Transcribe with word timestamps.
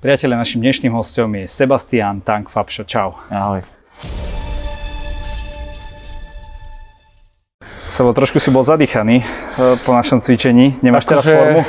Priatelia, 0.00 0.40
našim 0.40 0.64
dnešným 0.64 0.96
hostom 0.96 1.28
je 1.36 1.44
Sebastian 1.44 2.24
Tank 2.24 2.48
Fabšo. 2.48 2.88
Čau. 2.88 3.20
Ahoj. 3.28 3.60
Sebo, 7.84 8.16
trošku 8.16 8.40
si 8.40 8.48
bol 8.48 8.64
zadýchaný 8.64 9.20
e, 9.20 9.24
po 9.84 9.92
našom 9.92 10.24
cvičení. 10.24 10.80
Nemáš 10.80 11.04
Akože- 11.04 11.12
teraz 11.12 11.24
formu? 11.28 11.62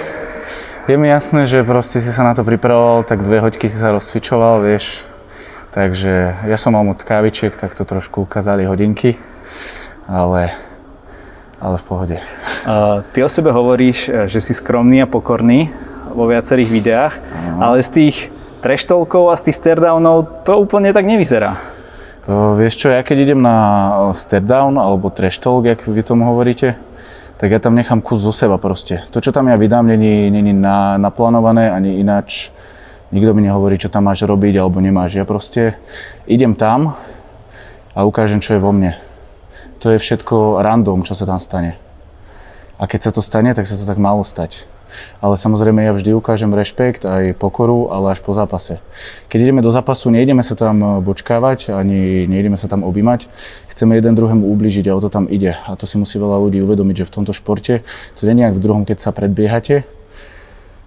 Je 0.88 0.96
mi 0.96 1.12
jasné, 1.12 1.44
že 1.44 1.60
proste 1.68 2.00
si 2.00 2.08
sa 2.08 2.24
na 2.24 2.32
to 2.32 2.48
pripravoval, 2.48 3.04
tak 3.04 3.20
dve 3.20 3.44
hoďky 3.44 3.68
si 3.68 3.76
sa 3.76 3.92
rozcvičoval, 3.92 4.64
vieš. 4.64 5.04
Takže 5.76 6.48
ja 6.48 6.56
som 6.56 6.72
mal 6.72 6.88
moc 6.88 7.04
kávičiek, 7.04 7.52
tak 7.52 7.76
to 7.76 7.84
trošku 7.84 8.24
ukázali 8.24 8.64
hodinky, 8.64 9.20
ale, 10.08 10.56
ale 11.60 11.76
v 11.76 11.84
pohode. 11.84 12.18
Uh, 12.64 13.04
ty 13.12 13.20
o 13.20 13.28
sebe 13.28 13.52
hovoríš, 13.52 14.08
e, 14.08 14.32
že 14.32 14.40
si 14.40 14.56
skromný 14.56 15.04
a 15.04 15.08
pokorný 15.12 15.91
vo 16.14 16.28
viacerých 16.28 16.70
videách, 16.70 17.14
ale 17.60 17.82
z 17.82 17.90
tých 17.90 18.16
treštolkov 18.62 19.34
a 19.34 19.36
z 19.36 19.50
tých 19.50 19.58
stairdownov 19.58 20.46
to 20.46 20.60
úplne 20.62 20.94
tak 20.94 21.10
nevyzerá. 21.10 21.58
O, 22.30 22.54
vieš 22.54 22.78
čo, 22.78 22.94
ja 22.94 23.02
keď 23.02 23.34
idem 23.34 23.42
na 23.42 23.58
o, 23.58 24.14
step 24.14 24.46
down 24.46 24.78
alebo 24.78 25.10
trash 25.10 25.42
talk, 25.42 25.66
jak 25.66 25.82
vy 25.82 26.06
tomu 26.06 26.30
hovoríte, 26.30 26.78
tak 27.42 27.50
ja 27.50 27.58
tam 27.58 27.74
nechám 27.74 28.06
kus 28.06 28.22
zo 28.22 28.30
seba 28.30 28.62
proste. 28.62 29.02
To, 29.10 29.18
čo 29.18 29.34
tam 29.34 29.50
ja 29.50 29.58
vydám, 29.58 29.90
není, 29.90 30.30
není 30.30 30.54
na, 30.54 31.02
naplánované 31.02 31.74
ani 31.74 31.98
ináč. 31.98 32.54
Nikto 33.10 33.34
mi 33.34 33.42
nehovorí, 33.42 33.82
čo 33.82 33.90
tam 33.90 34.06
máš 34.06 34.22
robiť 34.22 34.62
alebo 34.62 34.78
nemáš. 34.78 35.18
Ja 35.18 35.26
proste 35.26 35.82
idem 36.30 36.54
tam 36.54 36.94
a 37.98 38.06
ukážem, 38.06 38.38
čo 38.38 38.54
je 38.54 38.62
vo 38.62 38.70
mne. 38.70 39.02
To 39.82 39.90
je 39.90 39.98
všetko 39.98 40.62
random, 40.62 41.02
čo 41.02 41.18
sa 41.18 41.26
tam 41.26 41.42
stane. 41.42 41.82
A 42.78 42.86
keď 42.86 43.10
sa 43.10 43.12
to 43.12 43.26
stane, 43.26 43.50
tak 43.58 43.66
sa 43.66 43.74
to 43.74 43.90
tak 43.90 43.98
malo 43.98 44.22
stať. 44.22 44.70
Ale 45.20 45.36
samozrejme 45.38 45.82
ja 45.84 45.92
vždy 45.94 46.16
ukážem 46.16 46.52
rešpekt 46.54 47.06
aj 47.08 47.38
pokoru, 47.38 47.92
ale 47.92 48.16
až 48.16 48.20
po 48.24 48.32
zápase. 48.34 48.80
Keď 49.28 49.50
ideme 49.50 49.62
do 49.64 49.70
zápasu, 49.70 50.10
nejdeme 50.10 50.44
sa 50.44 50.58
tam 50.58 50.80
e, 50.80 50.88
bočkávať, 51.02 51.74
ani 51.74 52.26
nejdeme 52.26 52.56
sa 52.56 52.72
tam 52.72 52.84
objímať. 52.88 53.32
Chceme 53.72 53.96
jeden 53.98 54.14
druhému 54.14 54.46
ubližiť 54.46 54.90
a 54.90 54.96
o 54.96 55.02
to 55.02 55.10
tam 55.10 55.28
ide. 55.32 55.56
A 55.56 55.74
to 55.80 55.86
si 55.90 55.96
musí 56.00 56.20
veľa 56.22 56.38
ľudí 56.42 56.60
uvedomiť, 56.62 57.04
že 57.04 57.08
v 57.08 57.16
tomto 57.22 57.34
športe 57.36 57.84
to 58.16 58.22
nie 58.28 58.48
je 58.48 58.56
v 58.56 58.64
druhom, 58.64 58.84
keď 58.88 58.98
sa 59.00 59.12
predbiehate, 59.12 59.84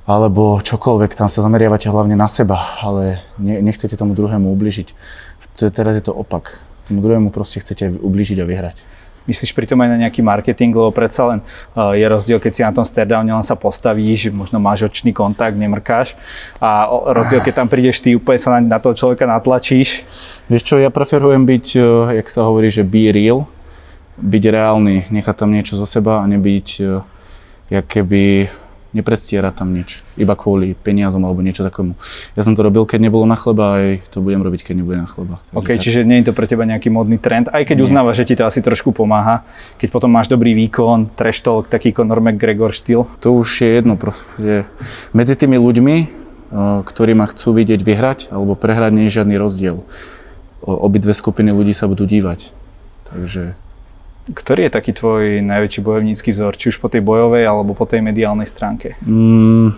alebo 0.04 0.60
čokoľvek, 0.60 1.16
tam 1.16 1.32
sa 1.32 1.40
zameriavate 1.40 1.88
hlavne 1.88 2.12
na 2.12 2.28
seba, 2.28 2.60
ale 2.84 3.24
ne, 3.40 3.64
nechcete 3.64 3.96
tomu 3.96 4.12
druhému 4.12 4.52
ubližiť. 4.52 4.92
Teraz 5.72 5.96
je 5.96 6.04
to 6.04 6.12
opak. 6.12 6.60
Tomu 6.84 7.00
druhému 7.00 7.32
proste 7.32 7.64
chcete 7.64 7.88
ubližiť 7.88 8.36
a 8.42 8.44
vyhrať. 8.44 8.76
Myslíš 9.24 9.56
pritom 9.56 9.80
aj 9.80 9.88
na 9.88 9.98
nejaký 10.04 10.20
marketing, 10.20 10.76
lebo 10.76 10.92
predsa 10.92 11.24
len 11.32 11.38
uh, 11.72 11.96
je 11.96 12.04
rozdiel, 12.04 12.36
keď 12.36 12.52
si 12.52 12.62
na 12.62 12.72
tom 12.76 12.84
stairdowne 12.84 13.32
len 13.32 13.46
sa 13.46 13.56
postavíš, 13.56 14.28
možno 14.28 14.60
máš 14.60 14.84
očný 14.84 15.16
kontakt, 15.16 15.56
nemrkáš 15.56 16.12
a 16.60 16.88
rozdiel, 17.12 17.40
keď 17.40 17.64
tam 17.64 17.68
prídeš, 17.72 18.04
ty 18.04 18.12
úplne 18.12 18.36
sa 18.36 18.56
na, 18.56 18.76
na 18.76 18.78
toho 18.78 18.92
človeka 18.92 19.24
natlačíš. 19.24 20.04
Vieš 20.52 20.62
čo, 20.62 20.74
ja 20.76 20.92
preferujem 20.92 21.48
byť, 21.48 21.66
eh, 21.76 21.84
jak 22.20 22.26
sa 22.28 22.44
hovorí, 22.44 22.68
že 22.68 22.84
be 22.84 23.08
real, 23.08 23.48
byť 24.20 24.42
reálny, 24.44 25.08
nechať 25.08 25.34
tam 25.34 25.50
niečo 25.50 25.80
zo 25.80 25.88
seba 25.88 26.20
a 26.20 26.28
nebyť, 26.28 26.68
eh, 26.84 27.00
jak 27.72 27.86
keby 27.88 28.52
nepredstierať 28.94 29.58
tam 29.58 29.74
nič, 29.74 30.00
iba 30.14 30.38
kvôli 30.38 30.78
peniazom 30.78 31.26
alebo 31.26 31.42
niečo 31.42 31.66
takému. 31.66 31.98
Ja 32.38 32.46
som 32.46 32.54
to 32.54 32.62
robil, 32.62 32.86
keď 32.86 33.10
nebolo 33.10 33.26
na 33.26 33.34
chleba, 33.34 33.82
aj 33.82 34.06
to 34.14 34.22
budem 34.22 34.40
robiť, 34.40 34.70
keď 34.70 34.74
nebude 34.78 34.98
na 35.02 35.10
chleba. 35.10 35.42
Takže 35.50 35.58
OK, 35.58 35.68
tak. 35.74 35.82
čiže 35.82 36.00
nie 36.06 36.22
je 36.22 36.30
to 36.30 36.32
pre 36.32 36.46
teba 36.46 36.62
nejaký 36.62 36.88
modný 36.94 37.18
trend, 37.18 37.50
aj 37.50 37.66
keď 37.66 37.82
uznávaš, 37.82 38.22
že 38.22 38.32
ti 38.32 38.34
to 38.38 38.46
asi 38.46 38.62
trošku 38.62 38.94
pomáha, 38.94 39.42
keď 39.82 39.88
potom 39.90 40.14
máš 40.14 40.30
dobrý 40.30 40.54
výkon, 40.54 41.10
trash 41.18 41.42
talk, 41.42 41.66
taký 41.66 41.90
Conor 41.90 42.22
McGregor 42.22 42.70
štýl. 42.70 43.10
To 43.20 43.34
už 43.34 43.66
je 43.66 43.70
jedno, 43.82 43.98
proste. 43.98 44.70
Medzi 45.10 45.34
tými 45.34 45.58
ľuďmi, 45.58 45.96
eh, 45.98 46.08
ktorí 46.86 47.12
ma 47.18 47.26
chcú 47.26 47.50
vidieť 47.50 47.82
vyhrať 47.82 48.18
alebo 48.30 48.54
prehrať, 48.54 48.94
nie 48.94 49.10
je 49.10 49.16
žiadny 49.18 49.34
rozdiel. 49.34 49.82
Obidve 50.64 51.12
skupiny 51.12 51.52
ľudí 51.52 51.76
sa 51.76 51.90
budú 51.90 52.08
dívať. 52.08 52.54
Takže 53.04 53.58
Ktorý 54.24 54.66
je 54.66 54.72
taký 54.72 54.96
tvoj 54.96 55.44
najväčší 55.44 55.80
bojovnícky 55.84 56.32
vzor, 56.32 56.56
či 56.56 56.72
už 56.72 56.80
po 56.80 56.88
tej 56.88 57.04
bojovej 57.04 57.44
alebo 57.44 57.76
po 57.76 57.84
tej 57.84 58.00
mediálnej 58.00 58.48
stránke? 58.48 58.96
Mm, 59.04 59.76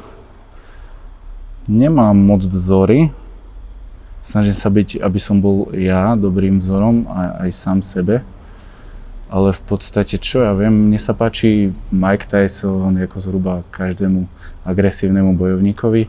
nemám 1.67 2.15
moc 2.15 2.47
vzory. 2.47 3.11
Snažím 4.23 4.55
sa 4.55 4.71
byť, 4.71 5.03
aby 5.03 5.19
som 5.19 5.43
bol 5.43 5.75
ja 5.75 6.15
dobrým 6.15 6.63
vzorom 6.63 7.11
aj, 7.11 7.29
aj 7.43 7.51
sám 7.59 7.79
sebe. 7.83 8.23
Ale 9.27 9.51
v 9.51 9.63
podstate, 9.67 10.23
čo 10.23 10.47
ja 10.47 10.55
viem, 10.55 10.71
mne 10.71 11.03
sa 11.03 11.11
páči 11.11 11.75
Mike 11.91 12.31
Tyson 12.31 12.95
ako 12.95 13.19
zhruba 13.19 13.67
každému 13.75 14.31
agresívnemu 14.63 15.35
bojovníkovi, 15.35 16.07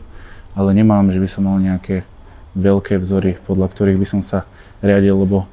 ale 0.54 0.70
nemám, 0.70 1.10
že 1.10 1.18
by 1.18 1.26
som 1.26 1.50
mal 1.50 1.58
nejaké 1.58 2.06
veľké 2.54 3.02
vzory, 3.02 3.34
podľa 3.42 3.66
ktorých 3.74 3.98
by 3.98 4.06
som 4.06 4.22
sa 4.22 4.46
riadil, 4.78 5.18
lebo 5.18 5.50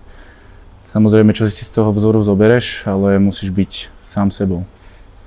samozrejme, 0.95 1.35
čo 1.35 1.51
si 1.51 1.67
z 1.67 1.71
toho 1.75 1.91
vzoru 1.91 2.23
zobereš, 2.23 2.87
ale 2.87 3.19
musíš 3.19 3.51
byť 3.51 3.71
sám 4.07 4.31
sebou. 4.31 4.63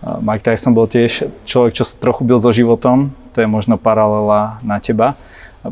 Mike 0.00 0.48
Tyson 0.48 0.72
bol 0.72 0.88
tiež 0.88 1.28
človek, 1.44 1.76
čo 1.76 1.84
trochu 1.84 2.24
bil 2.24 2.40
so 2.40 2.48
životom, 2.48 3.12
to 3.36 3.44
je 3.44 3.48
možno 3.50 3.76
paralela 3.76 4.56
na 4.64 4.80
teba. 4.80 5.20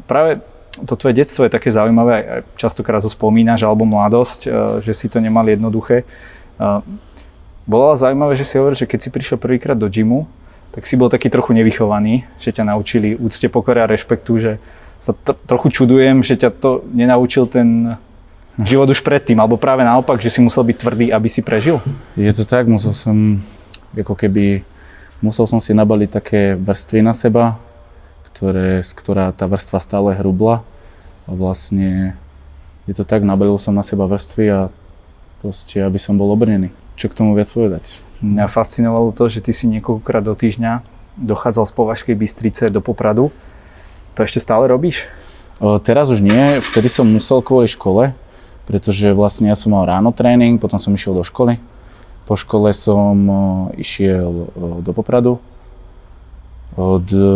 Práve 0.05 0.45
to 0.84 0.93
tvoje 0.93 1.17
detstvo 1.17 1.49
je 1.49 1.57
také 1.57 1.73
zaujímavé, 1.73 2.45
častokrát 2.61 3.01
to 3.01 3.09
spomínaš, 3.09 3.65
alebo 3.65 3.89
mladosť, 3.89 4.41
uh, 4.45 4.53
že 4.84 4.93
si 4.93 5.09
to 5.09 5.25
nemal 5.25 5.49
jednoduché. 5.49 6.05
Uh, 6.61 6.84
Bolo 7.67 7.91
ale 7.91 7.99
zaujímavé, 7.99 8.39
že 8.39 8.47
si 8.47 8.63
hovoril, 8.63 8.78
že 8.78 8.87
keď 8.87 8.99
si 9.03 9.11
prišiel 9.11 9.43
prvýkrát 9.43 9.75
do 9.75 9.91
gymu, 9.91 10.31
tak 10.71 10.87
si 10.87 10.95
bol 10.95 11.11
taký 11.11 11.27
trochu 11.27 11.51
nevychovaný, 11.51 12.23
že 12.39 12.55
ťa 12.55 12.63
naučili 12.63 13.19
úcte, 13.19 13.51
pokore 13.51 13.83
a 13.83 13.91
rešpektu, 13.91 14.33
že 14.39 14.53
sa 15.03 15.11
tr- 15.11 15.34
trochu 15.51 15.75
čudujem, 15.75 16.23
že 16.23 16.39
ťa 16.39 16.55
to 16.55 16.87
nenaučil 16.95 17.51
ten 17.51 17.99
život 18.65 18.89
už 18.89 19.05
predtým, 19.05 19.37
alebo 19.37 19.61
práve 19.61 19.84
naopak, 19.84 20.17
že 20.22 20.33
si 20.33 20.41
musel 20.41 20.65
byť 20.65 20.77
tvrdý, 20.81 21.06
aby 21.12 21.28
si 21.28 21.44
prežil. 21.44 21.83
Je 22.17 22.33
to 22.33 22.49
tak, 22.49 22.65
musel 22.71 22.97
som, 22.97 23.44
ako 23.93 24.17
keby, 24.17 24.65
musel 25.21 25.44
som 25.44 25.61
si 25.61 25.77
nabaliť 25.77 26.09
také 26.09 26.41
vrstvy 26.56 27.05
na 27.05 27.12
seba, 27.12 27.61
ktoré, 28.33 28.81
z 28.81 28.93
ktorá 28.97 29.33
tá 29.37 29.45
vrstva 29.45 29.81
stále 29.81 30.16
hrubla. 30.16 30.65
A 31.27 31.34
vlastne 31.34 32.16
je 32.89 32.95
to 32.95 33.05
tak, 33.05 33.27
nabalil 33.27 33.59
som 33.59 33.75
na 33.75 33.84
seba 33.84 34.09
vrstvy 34.09 34.45
a 34.49 34.61
proste, 35.43 35.83
aby 35.83 36.00
som 36.00 36.16
bol 36.16 36.33
obrnený. 36.33 36.72
Čo 36.97 37.12
k 37.12 37.19
tomu 37.19 37.37
viac 37.37 37.53
povedať? 37.53 38.00
Mňa 38.25 38.49
fascinovalo 38.49 39.12
to, 39.12 39.28
že 39.28 39.45
ty 39.45 39.53
si 39.53 39.69
niekoľkokrát 39.69 40.25
do 40.25 40.33
týždňa 40.33 40.81
dochádzal 41.21 41.65
z 41.69 41.72
Považskej 41.77 42.15
Bystrice 42.16 42.65
do 42.72 42.81
Popradu. 42.81 43.28
To 44.16 44.25
ešte 44.25 44.41
stále 44.41 44.69
robíš? 44.69 45.05
O, 45.61 45.77
teraz 45.81 46.09
už 46.09 46.21
nie, 46.21 46.61
vtedy 46.61 46.89
som 46.89 47.09
musel 47.09 47.41
kvôli 47.41 47.69
škole, 47.69 48.12
pretože 48.66 49.15
vlastne 49.15 49.49
ja 49.49 49.56
som 49.56 49.72
mal 49.72 49.87
ráno 49.87 50.10
tréning, 50.10 50.59
potom 50.59 50.82
som 50.82 50.93
išiel 50.93 51.15
do 51.15 51.22
školy. 51.22 51.62
Po 52.27 52.34
škole 52.34 52.75
som 52.75 53.15
o, 53.31 53.43
išiel 53.78 54.50
o, 54.53 54.82
do 54.82 54.91
Popradu, 54.91 55.38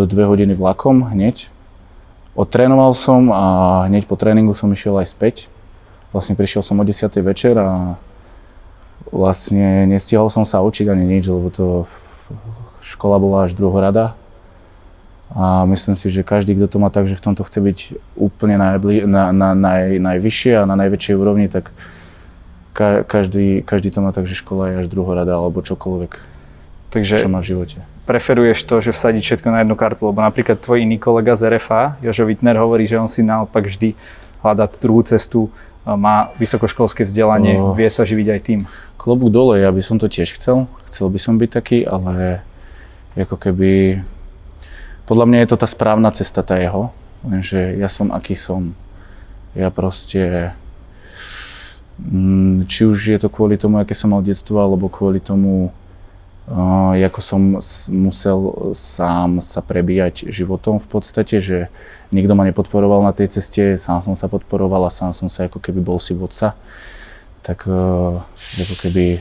dve 0.05 0.25
hodiny 0.29 0.53
vlakom 0.53 1.07
hneď. 1.15 1.49
Odtrénoval 2.37 2.93
som 2.93 3.33
a 3.33 3.45
hneď 3.89 4.05
po 4.05 4.19
tréningu 4.19 4.53
som 4.53 4.69
išiel 4.69 5.01
aj 5.01 5.17
späť. 5.17 5.37
Vlastne 6.13 6.37
prišiel 6.37 6.61
som 6.61 6.77
o 6.77 6.85
10. 6.85 7.09
večer 7.25 7.57
a 7.57 7.97
vlastne 9.09 9.89
nestihol 9.89 10.29
som 10.29 10.45
sa 10.45 10.61
učiť 10.61 10.93
ani 10.93 11.09
nič, 11.09 11.31
lebo 11.31 11.49
to 11.49 11.67
škola 12.85 13.17
bola 13.17 13.49
až 13.49 13.57
druhorada. 13.57 14.20
A 15.31 15.63
myslím 15.65 15.95
si, 15.95 16.11
že 16.11 16.23
každý, 16.23 16.59
kto 16.59 16.67
to 16.67 16.79
má 16.79 16.91
tak, 16.91 17.07
že 17.07 17.15
v 17.15 17.23
tomto 17.23 17.47
chce 17.47 17.59
byť 17.61 17.79
úplne 18.19 18.59
najbli- 18.59 19.07
na, 19.07 19.31
na, 19.31 19.55
naj, 19.55 20.03
najvyššie 20.03 20.59
a 20.59 20.67
na 20.67 20.75
najväčšej 20.75 21.15
úrovni, 21.15 21.47
tak 21.47 21.71
ka, 22.73 23.07
každý, 23.07 23.63
každý 23.63 23.91
to 23.91 24.03
má 24.03 24.11
tak, 24.11 24.27
že 24.27 24.35
škola 24.35 24.75
je 24.75 24.75
až 24.83 24.87
druhorada 24.87 25.31
alebo 25.33 25.63
čokoľvek, 25.63 26.13
Takže 26.91 27.23
čo 27.23 27.31
má 27.31 27.39
v 27.39 27.55
živote. 27.55 27.79
preferuješ 28.07 28.67
to, 28.67 28.83
že 28.83 28.91
vsadiť 28.91 29.23
všetko 29.23 29.49
na 29.49 29.63
jednu 29.63 29.79
kartu, 29.79 30.03
lebo 30.03 30.19
napríklad 30.19 30.59
tvoj 30.59 30.83
iný 30.83 30.99
kolega 30.99 31.39
z 31.39 31.47
RFA, 31.47 31.95
Jožo 32.03 32.27
Wittner, 32.27 32.59
hovorí, 32.59 32.83
že 32.83 32.99
on 32.99 33.07
si 33.07 33.23
naopak 33.23 33.71
vždy 33.71 33.95
hľadá 34.43 34.67
druhú 34.67 35.07
cestu, 35.07 35.47
má 35.87 36.35
vysokoškolské 36.37 37.07
vzdelanie, 37.07 37.55
Oh. 37.57 37.73
vie 37.73 37.87
sa 37.87 38.03
živiť 38.03 38.27
aj 38.29 38.41
tým. 38.43 38.61
Klobúk 38.99 39.31
dole, 39.31 39.63
ja 39.63 39.71
by 39.71 39.81
som 39.81 39.97
to 39.97 40.07
tiež 40.07 40.35
chcel, 40.35 40.67
chcel 40.91 41.07
by 41.07 41.17
som 41.17 41.39
byť 41.39 41.51
taký, 41.51 41.79
ale 41.83 42.43
ako 43.15 43.39
keby, 43.39 44.03
podľa 45.11 45.27
mňa 45.27 45.39
je 45.43 45.49
to 45.51 45.57
tá 45.59 45.67
správna 45.67 46.15
cesta, 46.15 46.47
tá 46.47 46.55
jeho, 46.55 46.95
lenže 47.27 47.59
ja 47.75 47.91
som 47.91 48.15
aký 48.15 48.39
som. 48.39 48.79
Ja 49.59 49.75
proste, 49.75 50.55
mm, 51.99 52.71
či 52.71 52.87
už 52.87 52.99
je 53.11 53.19
to 53.19 53.27
kvôli 53.27 53.59
tomu, 53.59 53.83
aké 53.83 53.99
som 53.99 54.15
mal 54.15 54.23
detstvo, 54.23 54.63
alebo 54.63 54.87
kvôli 54.87 55.19
tomu, 55.19 55.75
uh, 56.47 56.95
ako 56.95 57.19
som 57.19 57.59
musel 57.91 58.39
sám 58.79 59.43
sa 59.43 59.59
prebíjať 59.59 60.31
životom 60.31 60.79
v 60.79 60.87
podstate, 60.87 61.43
že 61.43 61.67
nikto 62.15 62.39
ma 62.39 62.47
nepodporoval 62.47 63.03
na 63.03 63.11
tej 63.11 63.43
ceste, 63.43 63.75
sám 63.75 64.07
som 64.07 64.15
sa 64.15 64.31
podporoval 64.31 64.87
a 64.87 64.95
sám 64.95 65.11
som 65.11 65.27
sa 65.27 65.51
ako 65.51 65.59
keby 65.59 65.83
bol 65.83 65.99
si 65.99 66.15
vodca 66.15 66.55
tak 67.43 67.65
uh, 67.67 68.21
ako 68.61 68.75
keby 68.79 69.21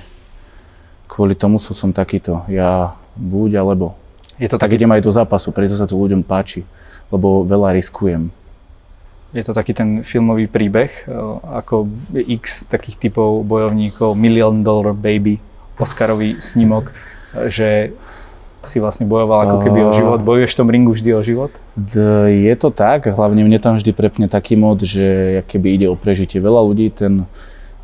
kvôli 1.07 1.33
tomu 1.36 1.57
sú 1.59 1.74
som 1.74 1.95
takýto. 1.95 2.44
Ja 2.51 3.00
buď 3.15 3.63
alebo. 3.63 3.99
Je 4.39 4.47
to 4.47 4.57
Tak 4.57 4.71
idem 4.71 4.89
aj 4.89 5.03
do 5.03 5.12
zápasu, 5.12 5.51
preto 5.51 5.75
sa 5.75 5.83
to 5.83 6.00
ľuďom 6.00 6.24
páči, 6.24 6.63
lebo 7.12 7.44
veľa 7.44 7.75
riskujem. 7.75 8.31
je 9.30 9.44
to 9.45 9.53
taký 9.53 9.77
ten 9.77 10.01
filmový 10.01 10.50
príbeh, 10.50 10.89
e, 11.06 11.12
ako 11.53 11.86
x 12.18 12.65
takých 12.65 12.97
typov 12.97 13.45
bojovníkov, 13.45 14.18
Million 14.18 14.65
Dollar 14.65 14.97
Baby, 14.97 15.38
Oscarový 15.77 16.41
snímok, 16.41 16.89
e, 16.89 17.51
že 17.51 17.94
si 18.59 18.81
vlastne 18.81 19.07
bojoval 19.07 19.47
ako 19.47 19.57
keby 19.63 19.80
o 19.88 19.91
život. 19.95 20.19
Bojuješ 20.19 20.51
v 20.56 20.59
tom 20.59 20.69
ringu 20.71 20.91
vždy 20.91 21.09
o 21.15 21.21
život? 21.24 21.51
Je 22.27 22.56
to 22.59 22.75
tak, 22.75 23.07
hlavne 23.07 23.47
mne 23.47 23.59
tam 23.62 23.80
vždy 23.80 23.91
prepne 23.95 24.27
taký 24.27 24.59
mod, 24.59 24.83
že 24.83 25.39
keby 25.47 25.80
ide 25.80 25.88
o 25.88 25.95
prežitie. 25.95 26.44
Veľa 26.44 26.59
ľudí 26.68 26.91
ten, 26.91 27.24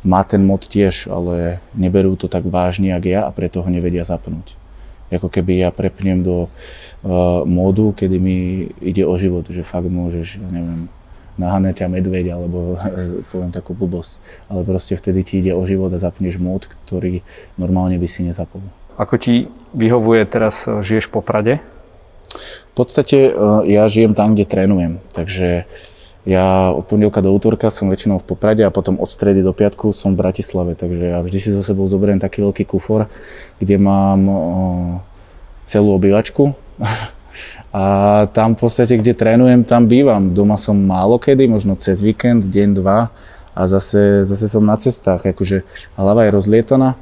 má 0.04 0.20
ten 0.28 0.44
mod 0.44 0.68
tiež, 0.68 1.08
ale 1.08 1.64
neberú 1.72 2.12
to 2.20 2.28
tak 2.28 2.44
vážne, 2.44 2.92
jak 2.92 3.04
ja 3.08 3.20
a 3.24 3.30
preto 3.32 3.64
ho 3.64 3.68
nevedia 3.72 4.04
zapnúť. 4.04 4.65
Ako 5.12 5.30
keby 5.30 5.62
ja 5.62 5.70
prepnem 5.70 6.26
do 6.26 6.46
uh, 6.46 7.46
módu, 7.46 7.94
kedy 7.94 8.16
mi 8.18 8.36
ide 8.82 9.06
o 9.06 9.14
život, 9.14 9.46
že 9.46 9.62
fakt 9.62 9.86
môžeš, 9.86 10.42
ja 10.42 10.48
neviem, 10.50 10.90
naháňa 11.36 11.72
ťa 11.76 11.86
medveď, 11.92 12.34
alebo 12.34 12.80
poviem 13.30 13.52
takú 13.52 13.76
blbosť. 13.76 14.18
Ale 14.50 14.64
proste 14.64 14.96
vtedy 14.96 15.20
ti 15.22 15.34
ide 15.44 15.52
o 15.52 15.62
život 15.68 15.92
a 15.92 16.00
zapneš 16.00 16.40
mód, 16.40 16.66
ktorý 16.66 17.22
normálne 17.60 18.00
by 18.00 18.08
si 18.08 18.24
nezapol. 18.26 18.64
Ako 18.96 19.20
ti 19.20 19.52
vyhovuje 19.76 20.24
teraz, 20.24 20.64
eh, 20.64 20.80
žiješ 20.80 21.12
po 21.12 21.20
Prade? 21.20 21.60
V 22.72 22.74
podstate 22.74 23.30
eh, 23.30 23.34
ja 23.68 23.86
žijem 23.86 24.16
tam, 24.16 24.34
kde 24.34 24.48
trénujem, 24.48 24.92
takže 25.12 25.68
ja 26.26 26.74
od 26.74 26.90
pondelka 26.90 27.22
do 27.22 27.30
útorka 27.30 27.70
som 27.70 27.86
väčšinou 27.86 28.18
v 28.18 28.26
Poprade 28.26 28.66
a 28.66 28.74
potom 28.74 28.98
od 28.98 29.06
stredy 29.06 29.46
do 29.46 29.54
piatku 29.54 29.94
som 29.94 30.12
v 30.12 30.26
Bratislave, 30.26 30.74
takže 30.74 31.14
ja 31.14 31.18
vždy 31.22 31.38
si 31.38 31.50
so 31.54 31.62
sebou 31.62 31.86
zoberiem 31.86 32.18
taký 32.18 32.42
veľký 32.42 32.66
kufor, 32.66 33.06
kde 33.62 33.78
mám 33.78 34.20
eh, 34.26 34.36
celú 35.64 35.94
obývačku 35.94 36.52
A 37.76 37.84
tam 38.32 38.56
v 38.56 38.64
podstate, 38.64 38.96
kde 38.96 39.12
trénujem, 39.12 39.60
tam 39.60 39.84
bývam. 39.84 40.32
Doma 40.32 40.56
som 40.56 40.72
málo 40.72 41.20
kedy, 41.20 41.44
možno 41.44 41.76
cez 41.76 42.00
víkend, 42.00 42.48
deň, 42.48 42.68
dva 42.72 43.12
a 43.52 43.60
zase, 43.68 44.24
zase 44.24 44.48
som 44.48 44.64
na 44.64 44.80
cestách. 44.80 45.28
Akože 45.28 45.60
hlava 45.92 46.24
je 46.24 46.30
rozlietaná, 46.32 46.96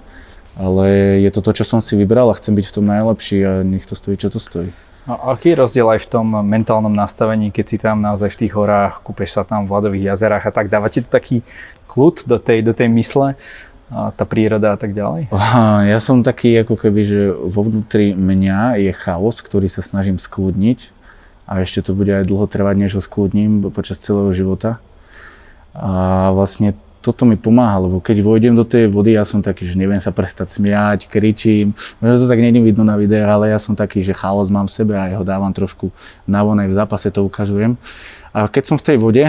ale 0.59 0.87
je 1.23 1.31
to 1.31 1.47
to, 1.47 1.63
čo 1.63 1.65
som 1.67 1.79
si 1.79 1.95
vybral 1.95 2.27
a 2.27 2.39
chcem 2.39 2.59
byť 2.59 2.67
v 2.67 2.75
tom 2.75 2.87
najlepší 2.91 3.39
a 3.47 3.51
nech 3.63 3.87
to 3.87 3.95
stojí, 3.95 4.19
čo 4.19 4.35
to 4.35 4.43
stojí. 4.43 4.75
A 5.05 5.37
aký 5.37 5.53
je 5.53 5.61
rozdiel 5.61 5.85
aj 5.85 6.09
v 6.09 6.11
tom 6.17 6.27
mentálnom 6.33 6.93
nastavení, 6.93 7.53
keď 7.53 7.67
si 7.69 7.77
tam 7.77 8.01
naozaj 8.01 8.33
v 8.33 8.41
tých 8.41 8.53
horách, 8.57 9.05
kúpeš 9.05 9.37
sa 9.37 9.45
tam 9.45 9.69
v 9.69 9.73
ľadových 9.77 10.17
jazerách 10.17 10.49
a 10.49 10.53
tak, 10.53 10.73
dáva 10.73 10.89
ti 10.89 11.05
to 11.05 11.13
taký 11.13 11.45
kľud 11.85 12.25
do 12.25 12.41
tej, 12.41 12.65
do 12.65 12.73
tej 12.73 12.89
mysle, 12.89 13.37
a 13.93 14.17
tá 14.17 14.25
príroda 14.25 14.73
a 14.73 14.79
tak 14.81 14.97
ďalej? 14.97 15.29
Ja 15.85 16.01
som 16.01 16.25
taký 16.25 16.57
ako 16.65 16.81
keby, 16.81 17.01
že 17.05 17.21
vo 17.37 17.69
vnútri 17.69 18.17
mňa 18.17 18.81
je 18.81 18.93
chaos, 18.97 19.45
ktorý 19.45 19.69
sa 19.69 19.85
snažím 19.85 20.17
skľudniť 20.17 20.89
a 21.45 21.61
ešte 21.61 21.85
to 21.85 21.93
bude 21.93 22.09
aj 22.09 22.25
dlho 22.25 22.49
trvať, 22.49 22.75
než 22.81 22.97
ho 22.97 23.05
skľudním 23.05 23.69
počas 23.77 24.01
celého 24.01 24.33
života. 24.33 24.81
A 25.77 26.33
vlastne 26.33 26.73
toto 27.05 27.29
mi 27.29 27.37
pomáha, 27.37 27.85
lebo 27.85 28.01
keď 28.01 28.25
vojdem 28.25 28.57
do 28.57 28.65
tej 28.65 28.89
vody, 28.89 29.13
ja 29.13 29.29
som 29.29 29.45
taký, 29.45 29.69
že 29.69 29.77
neviem 29.77 30.01
sa 30.01 30.09
prestať 30.09 30.57
smiať, 30.57 31.13
kričím. 31.13 31.77
Možno 32.01 32.25
to 32.25 32.27
tak 32.33 32.41
není 32.41 32.65
vidno 32.65 32.81
na 32.81 32.97
videu, 32.97 33.29
ale 33.29 33.53
ja 33.53 33.61
som 33.61 33.77
taký, 33.77 34.01
že 34.01 34.17
chaos 34.17 34.49
mám 34.49 34.65
v 34.65 34.73
sebe 34.73 34.97
a 34.97 35.13
jeho 35.13 35.21
dávam 35.21 35.53
trošku 35.53 35.93
navon 36.25 36.57
aj 36.65 36.73
v 36.73 36.77
zápase 36.81 37.13
to 37.13 37.21
ukazujem. 37.21 37.77
A 38.33 38.49
keď 38.49 38.73
som 38.73 38.77
v 38.81 38.87
tej 38.89 38.97
vode, 38.97 39.25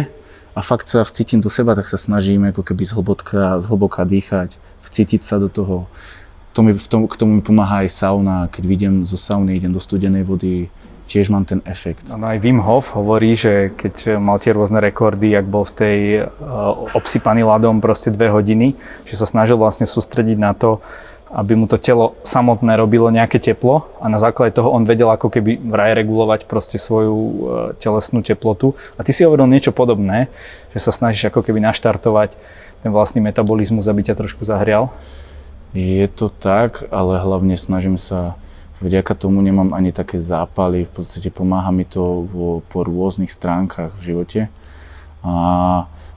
a 0.56 0.64
fakt 0.64 0.88
sa 0.88 1.04
vcítim 1.04 1.44
do 1.44 1.52
seba, 1.52 1.76
tak 1.76 1.92
sa 1.92 2.00
snažím 2.00 2.48
ako 2.48 2.64
keby 2.64 2.88
zhlboka, 2.88 3.60
zhlboka 3.60 4.08
dýchať, 4.08 4.56
vcítiť 4.88 5.28
sa 5.28 5.36
do 5.36 5.52
toho. 5.52 5.92
To 6.56 6.64
mi, 6.64 6.72
v 6.72 6.88
tom, 6.88 7.04
k 7.12 7.20
tomu 7.20 7.36
mi 7.36 7.44
pomáha 7.44 7.84
aj 7.84 7.92
sauna, 7.92 8.48
keď 8.48 8.64
vidím 8.64 8.94
zo 9.04 9.20
sauny, 9.20 9.60
idem 9.60 9.76
do 9.76 9.84
studenej 9.84 10.24
vody, 10.24 10.72
tiež 11.06 11.30
mám 11.30 11.46
ten 11.46 11.62
efekt. 11.70 12.10
No 12.10 12.26
aj 12.26 12.42
Wim 12.42 12.60
Hof 12.62 12.98
hovorí, 12.98 13.38
že 13.38 13.74
keď 13.78 14.18
mal 14.18 14.42
tie 14.42 14.52
rôzne 14.52 14.82
rekordy, 14.82 15.34
ak 15.38 15.46
bol 15.46 15.64
v 15.64 15.74
tej 15.74 16.00
uh, 16.26 16.28
obsypaný 16.98 17.46
ľadom 17.46 17.78
proste 17.80 18.10
dve 18.10 18.34
hodiny, 18.34 18.74
že 19.06 19.16
sa 19.16 19.30
snažil 19.30 19.56
vlastne 19.56 19.86
sústrediť 19.86 20.38
na 20.38 20.58
to, 20.58 20.82
aby 21.36 21.58
mu 21.58 21.68
to 21.68 21.76
telo 21.76 22.16
samotné 22.24 22.80
robilo 22.80 23.12
nejaké 23.12 23.44
teplo 23.44 23.92
a 24.00 24.08
na 24.08 24.24
základe 24.24 24.56
toho 24.56 24.72
on 24.72 24.88
vedel 24.88 25.12
ako 25.12 25.28
keby 25.28 25.58
vraj 25.58 25.92
regulovať 25.98 26.48
proste 26.48 26.80
svoju 26.80 27.18
e, 27.18 27.36
telesnú 27.76 28.24
teplotu. 28.24 28.78
A 28.96 29.04
ty 29.04 29.12
si 29.12 29.28
hovoril 29.28 29.50
niečo 29.50 29.76
podobné, 29.76 30.32
že 30.72 30.80
sa 30.80 30.96
snažíš 30.96 31.34
ako 31.34 31.44
keby 31.44 31.60
naštartovať 31.60 32.40
ten 32.86 32.90
vlastný 32.94 33.20
metabolizmus, 33.20 33.90
aby 33.90 34.06
ťa 34.06 34.16
trošku 34.16 34.48
zahrial? 34.48 34.94
Je 35.76 36.08
to 36.08 36.32
tak, 36.32 36.88
ale 36.88 37.20
hlavne 37.20 37.60
snažím 37.60 38.00
sa, 38.00 38.40
vďaka 38.82 39.14
tomu 39.16 39.40
nemám 39.40 39.72
ani 39.72 39.92
také 39.92 40.20
zápaly, 40.20 40.88
v 40.88 40.92
podstate 40.92 41.32
pomáha 41.32 41.72
mi 41.72 41.88
to 41.88 42.28
vo, 42.28 42.64
po 42.66 42.84
rôznych 42.84 43.32
stránkach 43.32 43.96
v 44.00 44.02
živote. 44.02 44.42
A 45.26 45.34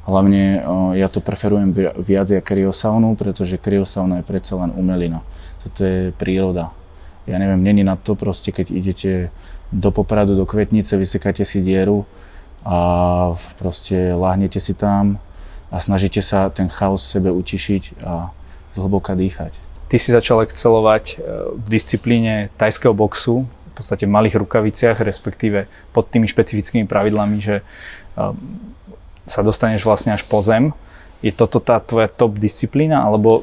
Hlavne 0.08 0.64
ja 0.96 1.12
to 1.12 1.20
preferujem 1.20 1.69
viac 2.00 2.32
ako 2.32 2.40
kryosaunu, 2.40 3.12
pretože 3.12 3.60
kryosauna 3.60 4.25
je 4.25 4.25
predsa 4.25 4.56
len 4.56 4.72
umelina. 4.72 5.20
Toto 5.60 5.84
je 5.84 6.16
príroda. 6.16 6.72
Ja 7.28 7.37
neviem, 7.37 7.60
není 7.60 7.84
na 7.84 7.93
to 8.00 8.16
proste, 8.16 8.49
keď 8.49 8.72
idete 8.72 9.10
do 9.69 9.93
Popradu, 9.93 10.32
do 10.32 10.49
Kvetnice, 10.49 10.96
vysekáte 10.96 11.44
si 11.44 11.60
dieru 11.60 12.08
a 12.64 13.37
proste 13.60 14.16
láhnete 14.16 14.56
si 14.64 14.72
tam 14.72 15.20
a 15.69 15.76
snažíte 15.76 16.25
sa 16.25 16.49
ten 16.49 16.72
chaos 16.72 17.05
sebe 17.05 17.28
utišiť 17.28 18.00
a 18.00 18.32
zhlboka 18.72 19.12
dýchať. 19.12 19.68
Ty 19.88 19.96
si 19.96 20.12
začal 20.12 20.44
excelovať 20.44 21.05
e, 21.12 21.14
v 21.56 21.67
disciplíne 21.69 22.52
tajského 22.61 22.93
boxu, 22.93 23.49
v 23.49 23.73
podstate 23.73 24.05
v 24.05 24.12
malých 24.12 24.37
rukaviciach, 24.37 25.00
respektíve 25.00 25.64
pod 25.96 26.12
tými 26.12 26.29
špecifickými 26.29 26.85
pravidlami, 26.85 27.40
že 27.40 27.56
e, 27.61 27.62
sa 29.29 29.40
dostaneš 29.40 29.85
vlastne 29.88 30.12
až 30.12 30.29
po 30.29 30.44
zem. 30.44 30.76
Je 31.25 31.35
toto 31.35 31.58
tá 31.58 31.81
tvoja 31.82 32.06
top 32.06 32.38
disciplína, 32.38 33.02
alebo 33.02 33.43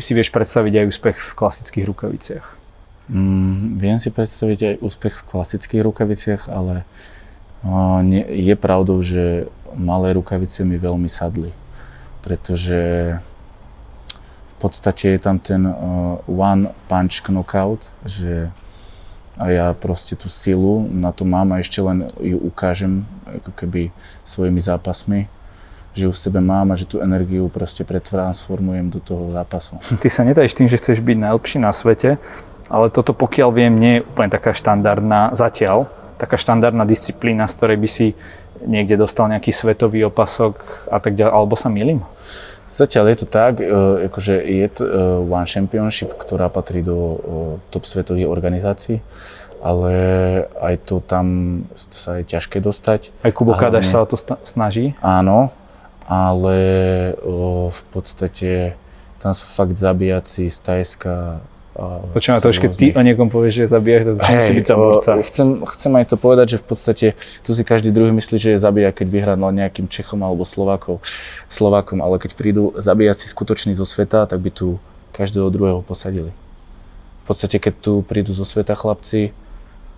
si 0.00 0.16
vieš 0.16 0.32
predstaviť 0.32 0.82
aj 0.82 0.88
úspech 0.88 1.16
v 1.20 1.32
klasických 1.36 1.84
rukaviciach? 1.90 2.46
Mm, 3.12 3.76
viem 3.76 3.98
si 4.00 4.08
predstaviť 4.08 4.58
aj 4.64 4.74
úspech 4.80 5.14
v 5.20 5.26
klasických 5.28 5.84
rukaviciach, 5.84 6.48
ale 6.48 6.88
uh, 7.60 8.00
nie, 8.00 8.24
je 8.24 8.56
pravdou, 8.56 9.04
že 9.04 9.52
malé 9.76 10.16
rukavice 10.16 10.64
mi 10.64 10.80
veľmi 10.80 11.12
sadli, 11.12 11.52
pretože 12.24 13.12
podstate 14.64 15.12
je 15.12 15.20
tam 15.20 15.36
ten 15.36 15.68
uh, 15.68 16.16
one 16.24 16.72
punch 16.88 17.20
knockout, 17.20 17.84
že 18.08 18.48
a 19.34 19.50
ja 19.50 19.66
proste 19.74 20.14
tú 20.14 20.30
silu 20.30 20.86
na 20.94 21.10
to 21.10 21.26
mám 21.26 21.50
a 21.50 21.58
ešte 21.58 21.82
len 21.82 22.06
ju 22.22 22.38
ukážem 22.38 23.02
ako 23.26 23.50
keby 23.58 23.90
svojimi 24.22 24.62
zápasmi, 24.62 25.26
že 25.90 26.06
ju 26.06 26.10
v 26.14 26.22
sebe 26.22 26.38
mám 26.38 26.70
a 26.70 26.78
že 26.78 26.86
tú 26.86 27.02
energiu 27.02 27.50
proste 27.50 27.82
pretransformujem 27.82 28.94
do 28.94 29.02
toho 29.02 29.34
zápasu. 29.34 29.82
Ty 30.02 30.08
sa 30.10 30.22
nedajíš 30.22 30.54
tým, 30.54 30.70
že 30.70 30.78
chceš 30.78 31.02
byť 31.02 31.18
najlepší 31.18 31.58
na 31.58 31.74
svete, 31.74 32.22
ale 32.70 32.94
toto 32.94 33.10
pokiaľ 33.10 33.50
viem, 33.50 33.74
nie 33.74 33.92
je 34.00 34.06
úplne 34.06 34.30
taká 34.30 34.54
štandardná 34.54 35.34
zatiaľ, 35.34 35.90
taká 36.14 36.38
štandardná 36.38 36.86
disciplína, 36.86 37.50
z 37.50 37.54
ktorej 37.58 37.78
by 37.82 37.88
si 37.90 38.06
niekde 38.62 38.94
dostal 38.94 39.26
nejaký 39.26 39.50
svetový 39.50 40.06
opasok 40.06 40.86
a 40.88 41.02
tak 41.02 41.18
ďalej, 41.18 41.32
alebo 41.34 41.54
sa 41.58 41.68
milím? 41.68 42.06
Zatiaľ 42.74 43.14
je 43.14 43.18
to 43.22 43.26
tak, 43.30 43.62
e, 43.62 43.70
akože 44.10 44.34
je 44.34 44.68
to 44.74 44.82
e, 44.82 44.90
One 45.30 45.46
Championship, 45.46 46.10
ktorá 46.18 46.50
patrí 46.50 46.82
do 46.82 46.98
e, 46.98 47.18
top 47.70 47.86
svetových 47.86 48.26
organizácií, 48.26 48.98
ale 49.62 49.94
aj 50.58 50.82
to 50.82 50.98
tam 50.98 51.26
sa 51.78 52.18
je 52.18 52.26
ťažké 52.26 52.58
dostať. 52.58 53.14
Aj 53.22 53.30
Kubo 53.30 53.54
Kadaš 53.54 53.94
sa 53.94 54.02
o 54.02 54.06
to 54.10 54.18
snaží? 54.42 54.98
Áno, 54.98 55.54
ale 56.10 56.58
v 57.70 57.82
podstate 57.94 58.74
tam 59.22 59.30
sú 59.38 59.46
fakt 59.46 59.78
zabíjaci 59.78 60.50
z 60.50 60.58
Tajska, 60.58 61.46
Počujem 62.14 62.38
to 62.38 62.54
už 62.54 62.58
keď 62.62 62.70
ty 62.78 62.86
o 62.94 63.02
niekom 63.02 63.26
povieš, 63.34 63.66
že 63.66 63.74
zabíja, 63.74 64.06
to 64.06 64.22
hey, 64.22 64.38
musí 64.38 64.52
byť 64.62 64.66
samovca. 64.70 65.10
Chcem, 65.26 65.48
chcem 65.74 65.92
aj 65.98 66.06
to 66.06 66.16
povedať, 66.16 66.46
že 66.54 66.58
v 66.62 66.66
podstate 66.70 67.06
tu 67.42 67.50
si 67.50 67.66
každý 67.66 67.90
druhý 67.90 68.14
myslí, 68.14 68.36
že 68.38 68.54
je 68.54 68.58
zabíja, 68.62 68.94
keď 68.94 69.06
vyhrá 69.10 69.34
nejakým 69.34 69.90
Čechom 69.90 70.22
alebo 70.22 70.46
Slovákom, 70.46 71.02
Slovákom, 71.50 71.98
ale 71.98 72.22
keď 72.22 72.38
prídu 72.38 72.70
zabíjaci 72.78 73.26
skutoční 73.26 73.74
zo 73.74 73.82
sveta, 73.82 74.30
tak 74.30 74.38
by 74.38 74.54
tu 74.54 74.78
každého 75.10 75.50
druhého 75.50 75.82
posadili. 75.82 76.30
V 77.22 77.24
podstate, 77.26 77.58
keď 77.58 77.74
tu 77.82 77.92
prídu 78.06 78.30
zo 78.30 78.46
sveta 78.46 78.78
chlapci, 78.78 79.34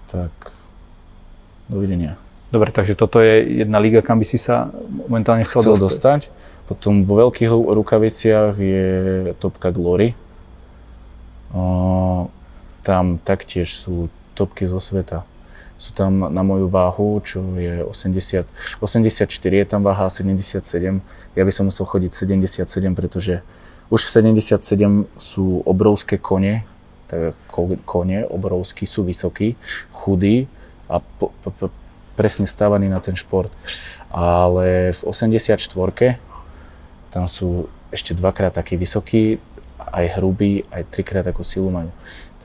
tak 0.08 0.32
dovidenia. 1.68 2.16
Dobre, 2.48 2.72
takže 2.72 2.96
toto 2.96 3.20
je 3.20 3.64
jedna 3.66 3.76
liga, 3.84 4.00
kam 4.00 4.16
by 4.16 4.24
si 4.24 4.40
sa 4.40 4.72
momentálne 4.88 5.44
chcel, 5.44 5.60
chcel 5.60 5.76
dostať. 5.76 6.20
dostať. 6.32 6.64
Potom 6.66 7.04
vo 7.04 7.20
veľkých 7.20 7.50
rukaviciach 7.52 8.54
je 8.56 8.86
topka 9.38 9.70
Glory, 9.70 10.16
tam 12.82 13.18
taktiež 13.18 13.74
sú 13.74 14.08
topky 14.38 14.66
zo 14.68 14.78
sveta. 14.78 15.26
Sú 15.76 15.92
tam 15.92 16.32
na 16.32 16.40
moju 16.40 16.72
váhu, 16.72 17.20
čo 17.20 17.42
je 17.60 17.84
80, 17.84 18.48
84 18.80 19.28
je 19.28 19.66
tam 19.68 19.84
váha, 19.84 20.08
77. 20.08 21.04
Ja 21.36 21.42
by 21.44 21.52
som 21.52 21.68
musel 21.68 21.84
chodiť 21.84 22.12
77, 22.16 22.96
pretože 22.96 23.44
už 23.92 24.00
v 24.08 24.10
77 24.32 25.04
sú 25.20 25.60
obrovské 25.68 26.16
kone, 26.16 26.64
tak 27.06 27.36
kone 27.84 28.26
obrovskí, 28.26 28.88
sú 28.88 29.04
vysokí, 29.04 29.54
chudí 29.92 30.48
a 30.90 30.98
po, 30.98 31.30
po, 31.44 31.50
po, 31.54 31.66
presne 32.18 32.48
stávaný 32.48 32.88
na 32.88 32.98
ten 32.98 33.14
šport. 33.14 33.52
Ale 34.10 34.96
v 34.96 35.00
84 35.04 35.60
tam 37.12 37.24
sú 37.28 37.68
ešte 37.92 38.16
dvakrát 38.16 38.56
taký 38.56 38.80
vysoký, 38.80 39.38
aj 39.78 40.20
hrubý, 40.20 40.64
aj 40.72 40.82
trikrát 40.90 41.24
takú 41.24 41.44
silu 41.46 41.68
majú. 41.70 41.90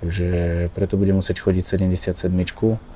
Takže 0.01 0.29
preto 0.73 0.97
bude 0.97 1.13
musieť 1.13 1.45
chodiť 1.45 1.77
77. 1.77 2.33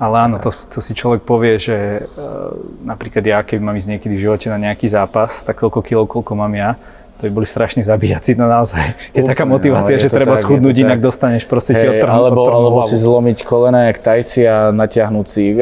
Ale 0.01 0.15
áno, 0.25 0.41
to, 0.41 0.49
to 0.49 0.81
si 0.81 0.97
človek 0.97 1.21
povie, 1.21 1.61
že 1.61 2.01
uh, 2.01 2.49
napríklad 2.81 3.21
ja, 3.21 3.45
keď 3.45 3.61
mám 3.61 3.77
ísť 3.77 3.89
niekedy 3.93 4.17
v 4.17 4.25
živote 4.25 4.49
na 4.49 4.57
nejaký 4.57 4.89
zápas, 4.89 5.45
tak 5.45 5.61
toľko 5.61 5.85
kilo, 5.85 6.09
koľko 6.09 6.33
mám 6.33 6.57
ja, 6.57 6.81
to 7.21 7.29
by 7.29 7.31
boli 7.31 7.47
strašní 7.47 7.85
zabíjaci, 7.85 8.35
no 8.35 8.49
naozaj. 8.49 8.97
Je 9.13 9.23
Úplne, 9.23 9.29
taká 9.31 9.45
motivácia, 9.47 9.95
no, 9.95 10.03
že 10.03 10.09
treba 10.11 10.35
tak, 10.35 10.43
schudnúť, 10.43 10.75
inak 10.81 10.99
tak. 10.99 11.05
dostaneš 11.05 11.43
proste 11.47 11.71
hey, 11.77 11.79
ti 11.79 11.87
odtrhnú, 11.95 12.11
alebo, 12.11 12.41
alebo 12.51 12.83
si 12.83 12.97
zlomiť 12.99 13.47
kolena 13.47 13.87
jak 13.87 14.03
tajci 14.03 14.43
a 14.43 14.75
natiahnuť 14.75 15.25
si 15.29 15.55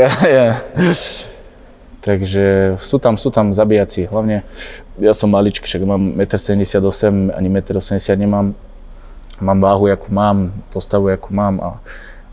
Takže 2.03 2.75
sú 2.83 2.97
tam, 2.99 3.15
sú 3.15 3.31
tam 3.31 3.55
zabíjaci. 3.55 4.11
Hlavne 4.11 4.43
ja 5.01 5.13
som 5.17 5.33
maličký, 5.33 5.65
však 5.65 5.83
mám 5.85 6.17
1,78 6.21 6.77
m, 7.09 7.17
ani 7.33 7.49
1,80 7.49 7.97
m 8.13 8.19
nemám. 8.27 8.47
Mám 9.41 9.59
váhu, 9.59 9.89
akú 9.89 10.13
mám, 10.13 10.53
postavu, 10.69 11.09
akú 11.09 11.33
mám 11.33 11.57
a 11.59 11.69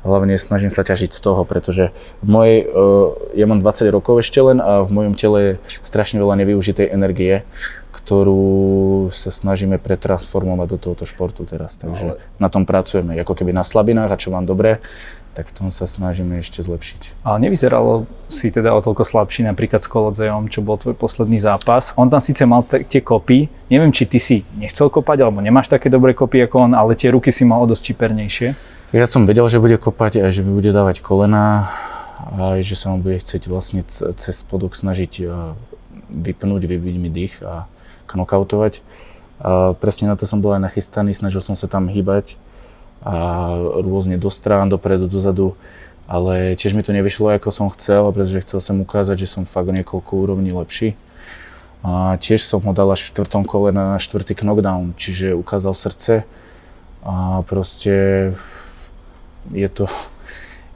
hlavne 0.04 0.36
snažím 0.36 0.72
sa 0.72 0.84
ťažiť 0.84 1.12
z 1.12 1.20
toho, 1.20 1.44
pretože 1.44 1.92
v 2.24 2.28
mojej, 2.28 2.58
uh, 2.68 3.12
ja 3.36 3.44
mám 3.48 3.60
20 3.60 3.88
rokov 3.92 4.24
ešte 4.24 4.40
len 4.40 4.60
a 4.60 4.84
v 4.84 4.90
mojom 4.92 5.14
tele 5.16 5.38
je 5.40 5.52
strašne 5.84 6.20
veľa 6.20 6.40
nevyužitej 6.44 6.88
energie, 6.88 7.44
ktorú 7.92 9.10
sa 9.12 9.28
snažíme 9.28 9.76
pretransformovať 9.76 10.66
do 10.72 10.78
tohoto 10.80 11.04
športu 11.04 11.44
teraz. 11.44 11.76
Takže 11.76 12.04
no, 12.04 12.12
ale... 12.16 12.40
na 12.40 12.48
tom 12.48 12.64
pracujeme, 12.64 13.16
ako 13.20 13.34
keby 13.36 13.52
na 13.52 13.64
slabinách 13.66 14.14
a 14.14 14.20
čo 14.20 14.32
mám 14.32 14.48
dobre, 14.48 14.80
tak 15.40 15.56
v 15.56 15.56
tom 15.56 15.68
sa 15.72 15.88
snažíme 15.88 16.36
ešte 16.36 16.60
zlepšiť. 16.60 17.24
Ale 17.24 17.48
nevyzeralo 17.48 18.04
si 18.28 18.52
teda 18.52 18.76
o 18.76 18.84
toľko 18.84 19.08
slabší 19.08 19.48
napríklad 19.48 19.80
s 19.80 19.88
Kolodzejom, 19.88 20.52
čo 20.52 20.60
bol 20.60 20.76
tvoj 20.76 20.92
posledný 20.92 21.40
zápas. 21.40 21.96
On 21.96 22.12
tam 22.12 22.20
síce 22.20 22.44
mal 22.44 22.60
t- 22.68 22.84
tie 22.84 23.00
kopy, 23.00 23.48
neviem, 23.72 23.88
či 23.88 24.04
ty 24.04 24.20
si 24.20 24.44
nechcel 24.60 24.92
kopať, 24.92 25.24
alebo 25.24 25.40
nemáš 25.40 25.72
také 25.72 25.88
dobré 25.88 26.12
kopy 26.12 26.44
ako 26.44 26.68
on, 26.68 26.72
ale 26.76 26.92
tie 26.92 27.08
ruky 27.08 27.32
si 27.32 27.48
mal 27.48 27.64
o 27.64 27.66
dosť 27.66 27.96
čipernejšie. 27.96 28.48
Ja 28.92 29.08
som 29.08 29.24
vedel, 29.24 29.48
že 29.48 29.64
bude 29.64 29.80
kopať 29.80 30.20
a 30.20 30.28
že 30.28 30.44
mi 30.44 30.52
bude 30.52 30.76
dávať 30.76 31.00
kolena 31.00 31.72
a 32.20 32.60
že 32.60 32.76
sa 32.76 32.92
mu 32.92 33.00
bude 33.00 33.16
chcieť 33.16 33.48
vlastne 33.48 33.80
cez 33.88 34.44
spodok 34.44 34.76
snažiť 34.76 35.24
vypnúť, 36.12 36.62
vybiť 36.68 36.96
mi 37.00 37.08
dých 37.08 37.40
a 37.40 37.64
knockoutovať. 38.12 38.84
A 39.40 39.72
presne 39.72 40.12
na 40.12 40.20
to 40.20 40.28
som 40.28 40.44
bol 40.44 40.52
aj 40.52 40.68
nachystaný, 40.68 41.16
snažil 41.16 41.40
som 41.40 41.56
sa 41.56 41.64
tam 41.64 41.88
hýbať 41.88 42.36
a 43.00 43.56
rôzne 43.80 44.20
do 44.20 44.28
strán, 44.28 44.68
dopredu, 44.68 45.08
dozadu, 45.08 45.56
ale 46.04 46.58
tiež 46.58 46.76
mi 46.76 46.82
to 46.82 46.92
nevyšlo 46.92 47.32
ako 47.32 47.48
som 47.54 47.68
chcel, 47.72 48.12
pretože 48.12 48.44
chcel 48.44 48.60
som 48.60 48.76
ukázať, 48.82 49.24
že 49.24 49.30
som 49.30 49.48
fakt 49.48 49.72
niekoľko 49.72 50.10
úrovní 50.10 50.52
lepší. 50.52 50.98
A 51.80 52.20
tiež 52.20 52.44
som 52.44 52.60
ho 52.60 52.72
dal 52.76 52.92
až 52.92 53.08
v 53.08 53.16
štvrtom 53.16 53.48
kole 53.48 53.72
na 53.72 53.96
štvrtý 53.96 54.36
knockdown, 54.36 54.92
čiže 55.00 55.32
ukázal 55.32 55.72
srdce 55.72 56.28
a 57.00 57.40
proste 57.48 58.36
je 59.48 59.68
to, 59.72 59.88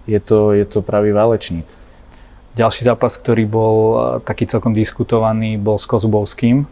je 0.09 0.17
to, 0.17 0.57
je 0.57 0.65
to 0.65 0.81
pravý 0.81 1.13
válečník. 1.13 1.69
Ďalší 2.57 2.87
zápas, 2.87 3.19
ktorý 3.19 3.45
bol 3.45 3.77
taký 4.25 4.47
celkom 4.47 4.73
diskutovaný, 4.73 5.59
bol 5.59 5.77
s 5.77 5.85
Kozubovským. 5.85 6.65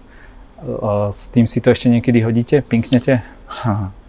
S 1.11 1.27
tým 1.29 1.45
si 1.51 1.59
to 1.59 1.75
ešte 1.75 1.91
niekedy 1.91 2.23
hodíte, 2.23 2.63
pinknete? 2.63 3.21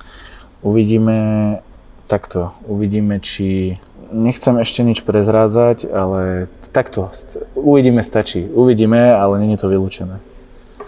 Uvidíme 0.64 1.60
takto, 2.08 2.56
uvidíme, 2.66 3.20
či... 3.20 3.78
Nechcem 4.14 4.62
ešte 4.62 4.86
nič 4.86 5.02
prezrádzať, 5.02 5.90
ale 5.90 6.46
takto, 6.70 7.10
uvidíme 7.58 8.06
stačí. 8.06 8.46
Uvidíme, 8.46 9.10
ale 9.12 9.42
je 9.42 9.58
to 9.58 9.68
vylúčené. 9.68 10.22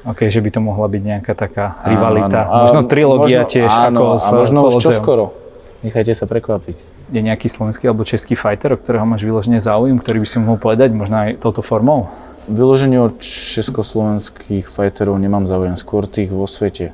OK, 0.05 0.29
že 0.29 0.37
by 0.37 0.49
to 0.53 0.61
mohla 0.61 0.85
byť 0.85 1.01
nejaká 1.01 1.33
taká 1.33 1.81
rivalita. 1.81 2.45
Áno, 2.45 2.53
áno. 2.53 2.63
Možno 2.69 2.81
trilógia 2.85 3.41
možno, 3.41 3.53
tiež 3.57 3.71
áno, 3.73 3.81
ako 3.81 4.05
s 4.21 4.27
možno 4.29 4.59
už 4.69 4.73
čoskoro. 4.85 5.33
Nechajte 5.81 6.13
sa 6.13 6.29
prekvapiť. 6.29 6.77
Je 7.09 7.21
nejaký 7.25 7.49
slovenský 7.49 7.89
alebo 7.89 8.05
český 8.05 8.37
fighter, 8.37 8.73
o 8.73 8.77
ktorého 8.77 9.05
máš 9.09 9.25
vyložené 9.25 9.57
záujem, 9.57 9.97
ktorý 9.97 10.21
by 10.21 10.27
si 10.29 10.37
mohol 10.37 10.57
povedať, 10.61 10.93
možno 10.93 11.25
aj 11.25 11.41
touto 11.41 11.65
formou? 11.65 12.13
Vyloženie 12.45 13.01
od 13.01 13.17
československých 13.17 14.69
fighterov 14.69 15.17
nemám 15.17 15.49
záujem, 15.49 15.73
skôr 15.73 16.05
tých 16.05 16.29
vo 16.29 16.45
svete. 16.45 16.93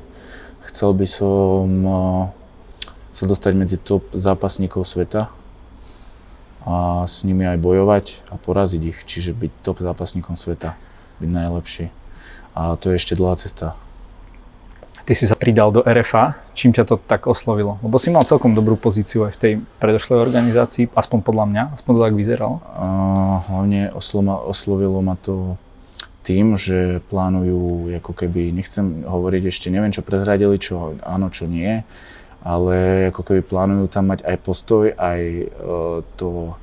Chcel 0.64 0.96
by 0.96 1.04
som 1.04 1.68
sa 3.22 3.30
dostať 3.30 3.52
medzi 3.54 3.78
top 3.78 4.02
zápasníkov 4.10 4.82
sveta 4.82 5.30
a 6.66 7.06
s 7.06 7.22
nimi 7.22 7.46
aj 7.46 7.54
bojovať 7.62 8.18
a 8.26 8.34
poraziť 8.34 8.82
ich, 8.82 8.98
čiže 9.06 9.30
byť 9.30 9.62
top 9.62 9.78
zápasníkom 9.78 10.34
sveta, 10.34 10.74
byť 11.22 11.30
najlepší. 11.30 11.86
A 12.58 12.74
to 12.74 12.90
je 12.90 12.98
ešte 12.98 13.14
dlhá 13.14 13.38
cesta. 13.38 13.78
Ty 15.06 15.14
si 15.14 15.30
sa 15.30 15.38
pridal 15.38 15.70
do 15.70 15.86
RFA, 15.86 16.34
čím 16.54 16.74
ťa 16.74 16.82
to 16.86 16.94
tak 16.98 17.30
oslovilo? 17.30 17.78
Lebo 17.82 17.94
si 18.02 18.10
mal 18.10 18.26
celkom 18.26 18.58
dobrú 18.58 18.74
pozíciu 18.74 19.26
aj 19.30 19.38
v 19.38 19.40
tej 19.42 19.52
predošlej 19.78 20.18
organizácii, 20.18 20.84
aspoň 20.90 21.18
podľa 21.22 21.46
mňa, 21.46 21.62
aspoň 21.78 21.92
to 21.94 22.04
tak 22.06 22.14
vyzeralo. 22.18 22.58
A 22.74 22.86
hlavne 23.50 23.90
oslovilo 24.46 24.98
ma 24.98 25.14
to 25.14 25.54
tým, 26.26 26.58
že 26.58 27.02
plánujú, 27.10 27.90
ako 28.02 28.14
keby, 28.14 28.50
nechcem 28.54 29.06
hovoriť 29.06 29.42
ešte, 29.46 29.70
neviem 29.70 29.94
čo 29.94 30.06
prezradili, 30.06 30.58
čo 30.58 30.98
áno, 31.02 31.30
čo 31.34 31.50
nie, 31.50 31.82
ale 32.42 33.08
ako 33.14 33.22
keby 33.22 33.40
plánujú 33.46 33.86
tam 33.86 34.10
mať 34.10 34.26
aj 34.26 34.36
postoj, 34.42 34.90
aj 34.94 35.20
uh, 35.62 35.98
to... 36.18 36.58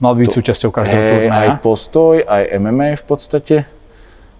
Mal 0.00 0.14
byť 0.16 0.28
to, 0.30 0.36
súčasťou 0.40 0.70
každého 0.72 1.02
turnaja? 1.02 1.34
Aj 1.34 1.50
postoj, 1.60 2.14
aj 2.24 2.42
MMA 2.56 2.96
v 2.96 3.04
podstate. 3.04 3.56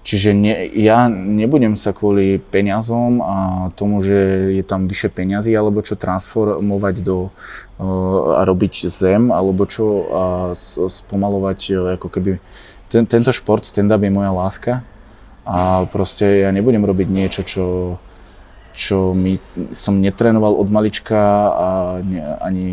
Čiže 0.01 0.33
ne, 0.33 0.65
ja 0.73 1.13
nebudem 1.13 1.77
sa 1.77 1.93
kvôli 1.93 2.41
peniazom 2.41 3.21
a 3.21 3.69
tomu, 3.77 4.01
že 4.01 4.49
je 4.57 4.65
tam 4.65 4.89
vyše 4.89 5.13
peňazí, 5.13 5.53
alebo 5.53 5.85
čo 5.85 5.93
transformovať 5.93 7.05
do 7.05 7.29
uh, 7.29 8.41
a 8.41 8.47
robiť 8.49 8.89
zem, 8.89 9.29
alebo 9.29 9.69
čo 9.69 9.85
a 10.09 10.23
spomalovať 10.89 11.61
uh, 11.77 12.01
ako 12.01 12.09
keby... 12.09 12.41
Ten, 12.91 13.07
tento 13.07 13.31
šport 13.31 13.63
stand-up 13.63 14.03
je 14.03 14.11
moja 14.11 14.35
láska 14.35 14.73
a 15.47 15.87
proste 15.91 16.43
ja 16.43 16.51
nebudem 16.51 16.83
robiť 16.83 17.07
niečo, 17.07 17.43
čo 17.47 17.65
čo 18.75 19.13
mi, 19.13 19.39
som 19.75 19.99
netrénoval 19.99 20.55
od 20.57 20.69
malička 20.71 21.21
a 21.51 21.69
ne, 22.03 22.23
ani 22.41 22.67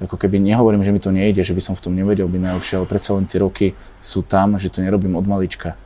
ako 0.00 0.16
keby 0.16 0.40
nehovorím, 0.40 0.82
že 0.82 0.92
mi 0.92 1.00
to 1.00 1.12
nejde, 1.12 1.44
že 1.44 1.52
by 1.54 1.62
som 1.62 1.74
v 1.76 1.84
tom 1.84 1.94
nevedel 1.94 2.26
byť 2.26 2.40
najlepšie, 2.40 2.74
ale 2.80 2.90
predsa 2.90 3.14
len 3.14 3.28
tie 3.28 3.38
roky 3.38 3.66
sú 4.00 4.24
tam, 4.24 4.56
že 4.56 4.72
to 4.72 4.80
nerobím 4.80 5.14
od 5.14 5.28
malička. 5.28 5.76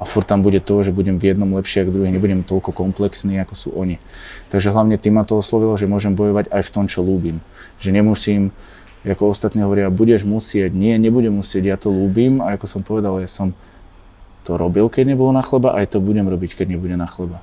A 0.00 0.08
furt 0.08 0.24
tam 0.24 0.40
bude 0.40 0.64
to, 0.64 0.80
že 0.80 0.96
budem 0.96 1.20
v 1.20 1.32
jednom 1.32 1.48
lepšie 1.60 1.84
ako 1.84 1.92
druhý, 1.92 2.08
nebudem 2.08 2.40
toľko 2.40 2.72
komplexný, 2.72 3.36
ako 3.44 3.54
sú 3.56 3.68
oni. 3.76 4.00
Takže 4.48 4.72
hlavne 4.72 4.96
tým 4.96 5.20
ma 5.20 5.28
to 5.28 5.36
oslovilo, 5.36 5.76
že 5.76 5.84
môžem 5.84 6.16
bojovať 6.16 6.48
aj 6.48 6.62
v 6.64 6.72
tom, 6.72 6.84
čo 6.88 7.04
ľúbim. 7.04 7.44
Že 7.76 8.00
nemusím, 8.00 8.42
ako 9.04 9.32
ostatní 9.32 9.60
hovoria, 9.60 9.92
budeš 9.92 10.24
musieť. 10.24 10.72
Nie, 10.72 10.96
nebudem 10.96 11.36
musieť, 11.36 11.62
ja 11.68 11.76
to 11.76 11.92
ľúbim 11.92 12.40
a 12.40 12.56
ako 12.56 12.64
som 12.64 12.80
povedal, 12.80 13.20
ja 13.20 13.28
som 13.28 13.52
to 14.50 14.58
robil, 14.58 14.90
keď 14.90 15.14
nebolo 15.14 15.30
na 15.30 15.46
chleba, 15.46 15.78
aj 15.78 15.94
to 15.94 16.02
budem 16.02 16.26
robiť, 16.26 16.58
keď 16.58 16.74
nebude 16.74 16.98
na 16.98 17.06
chleba. 17.06 17.38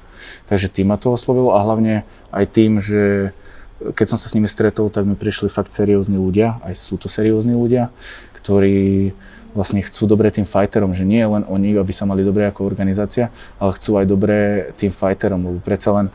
Takže 0.51 0.67
tým 0.67 0.91
ma 0.91 0.99
to 0.99 1.15
oslovilo 1.15 1.55
a 1.55 1.63
hlavne 1.63 2.03
aj 2.35 2.45
tým, 2.51 2.83
že 2.83 3.31
keď 3.79 4.05
som 4.11 4.19
sa 4.19 4.27
s 4.27 4.35
nimi 4.35 4.51
stretol, 4.51 4.91
tak 4.91 5.07
mi 5.07 5.15
prišli 5.15 5.47
fakt 5.47 5.71
seriózni 5.71 6.19
ľudia, 6.19 6.59
aj 6.67 6.75
sú 6.75 6.99
to 6.99 7.07
seriózni 7.07 7.55
ľudia, 7.55 7.87
ktorí 8.35 9.15
vlastne 9.55 9.79
chcú 9.79 10.03
dobre 10.09 10.27
tým 10.27 10.43
fighterom, 10.43 10.91
že 10.91 11.07
nie 11.07 11.23
len 11.23 11.47
oni, 11.47 11.79
aby 11.79 11.93
sa 11.95 12.03
mali 12.03 12.27
dobre 12.27 12.43
ako 12.43 12.67
organizácia, 12.67 13.31
ale 13.55 13.71
chcú 13.79 13.95
aj 13.95 14.05
dobre 14.05 14.37
tým 14.75 14.91
fighterom, 14.91 15.39
lebo 15.39 15.59
predsa 15.63 15.95
len 15.95 16.07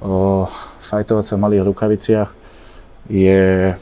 o, 0.00 0.48
fightovať 0.80 1.24
sa 1.28 1.36
v 1.36 1.44
malých 1.44 1.66
rukaviciach 1.68 2.30
je, 3.12 3.76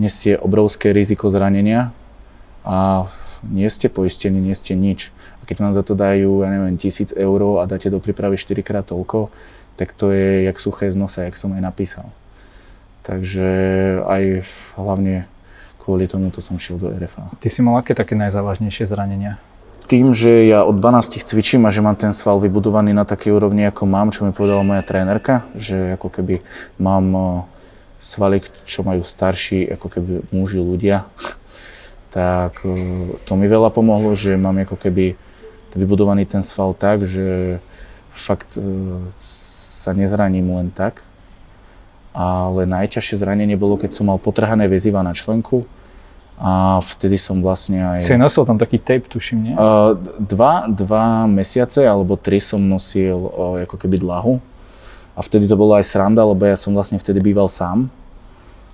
nesie 0.00 0.34
obrovské 0.34 0.90
riziko 0.90 1.30
zranenia 1.30 1.94
a 2.66 3.06
nie 3.46 3.68
ste 3.70 3.86
poistení, 3.86 4.42
nie 4.42 4.56
ste 4.56 4.74
nič 4.74 5.14
keď 5.48 5.56
vám 5.64 5.72
za 5.72 5.80
to 5.80 5.96
dajú, 5.96 6.44
ja 6.44 6.52
neviem, 6.52 6.76
tisíc 6.76 7.16
eur 7.16 7.40
a 7.58 7.64
dáte 7.64 7.88
do 7.88 8.04
prípravy 8.04 8.36
4 8.36 8.60
krát 8.60 8.84
toľko, 8.84 9.32
tak 9.80 9.96
to 9.96 10.12
je 10.12 10.44
jak 10.44 10.60
suché 10.60 10.92
z 10.92 11.00
nosa, 11.00 11.24
jak 11.24 11.40
som 11.40 11.56
aj 11.56 11.64
napísal. 11.64 12.04
Takže 13.08 13.48
aj 14.04 14.44
hlavne 14.76 15.24
kvôli 15.80 16.04
tomu 16.04 16.28
to 16.28 16.44
som 16.44 16.60
šiel 16.60 16.76
do 16.76 16.92
RFA. 16.92 17.32
Ty 17.40 17.48
si 17.48 17.64
mal 17.64 17.80
aké 17.80 17.96
také 17.96 18.12
najzávažnejšie 18.12 18.84
zranenia? 18.84 19.40
Tým, 19.88 20.12
že 20.12 20.44
ja 20.44 20.68
od 20.68 20.76
12 20.76 21.24
cvičím 21.24 21.64
a 21.64 21.72
že 21.72 21.80
mám 21.80 21.96
ten 21.96 22.12
sval 22.12 22.36
vybudovaný 22.44 22.92
na 22.92 23.08
takej 23.08 23.32
úrovni, 23.32 23.64
ako 23.64 23.88
mám, 23.88 24.12
čo 24.12 24.28
mi 24.28 24.36
povedala 24.36 24.60
moja 24.60 24.84
trénerka, 24.84 25.48
že 25.56 25.96
ako 25.96 26.12
keby 26.12 26.44
mám 26.76 27.08
svaly, 27.96 28.44
čo 28.68 28.84
majú 28.84 29.00
starší, 29.00 29.64
ako 29.80 29.86
keby 29.88 30.12
muži, 30.28 30.60
ľudia, 30.60 31.08
tak 32.12 32.60
to 33.24 33.32
mi 33.32 33.48
veľa 33.48 33.72
pomohlo, 33.72 34.12
že 34.12 34.36
mám 34.36 34.60
ako 34.60 34.76
keby 34.76 35.16
vybudovaný 35.74 36.24
ten 36.24 36.40
sval 36.46 36.72
tak, 36.72 37.04
že 37.04 37.58
fakt 38.14 38.58
e, 38.58 38.62
sa 39.78 39.94
nezraním 39.94 40.50
len 40.52 40.68
tak. 40.74 41.06
Ale 42.12 42.66
najťažšie 42.66 43.20
zranenie 43.20 43.54
bolo, 43.54 43.78
keď 43.78 43.94
som 43.94 44.10
mal 44.10 44.18
potrhané 44.18 44.66
väziva 44.66 45.06
na 45.06 45.14
členku 45.14 45.68
A 46.34 46.82
vtedy 46.82 47.14
som 47.14 47.38
vlastne 47.38 47.78
aj... 47.78 48.10
Si 48.10 48.18
nosil 48.18 48.42
tam 48.42 48.58
taký 48.58 48.82
tape, 48.82 49.06
tuším, 49.06 49.38
nie? 49.42 49.54
Uh, 49.54 49.94
dva, 50.18 50.66
dva 50.66 51.30
mesiace 51.30 51.86
alebo 51.86 52.18
tri 52.18 52.42
som 52.42 52.58
nosil 52.58 53.14
uh, 53.14 53.62
ako 53.62 53.76
keby 53.78 54.02
dlahu. 54.02 54.42
A 55.14 55.20
vtedy 55.22 55.50
to 55.50 55.58
bolo 55.58 55.74
aj 55.78 55.86
sranda, 55.86 56.22
lebo 56.22 56.46
ja 56.46 56.54
som 56.54 56.74
vlastne 56.74 56.98
vtedy 56.98 57.18
býval 57.22 57.50
sám. 57.50 57.90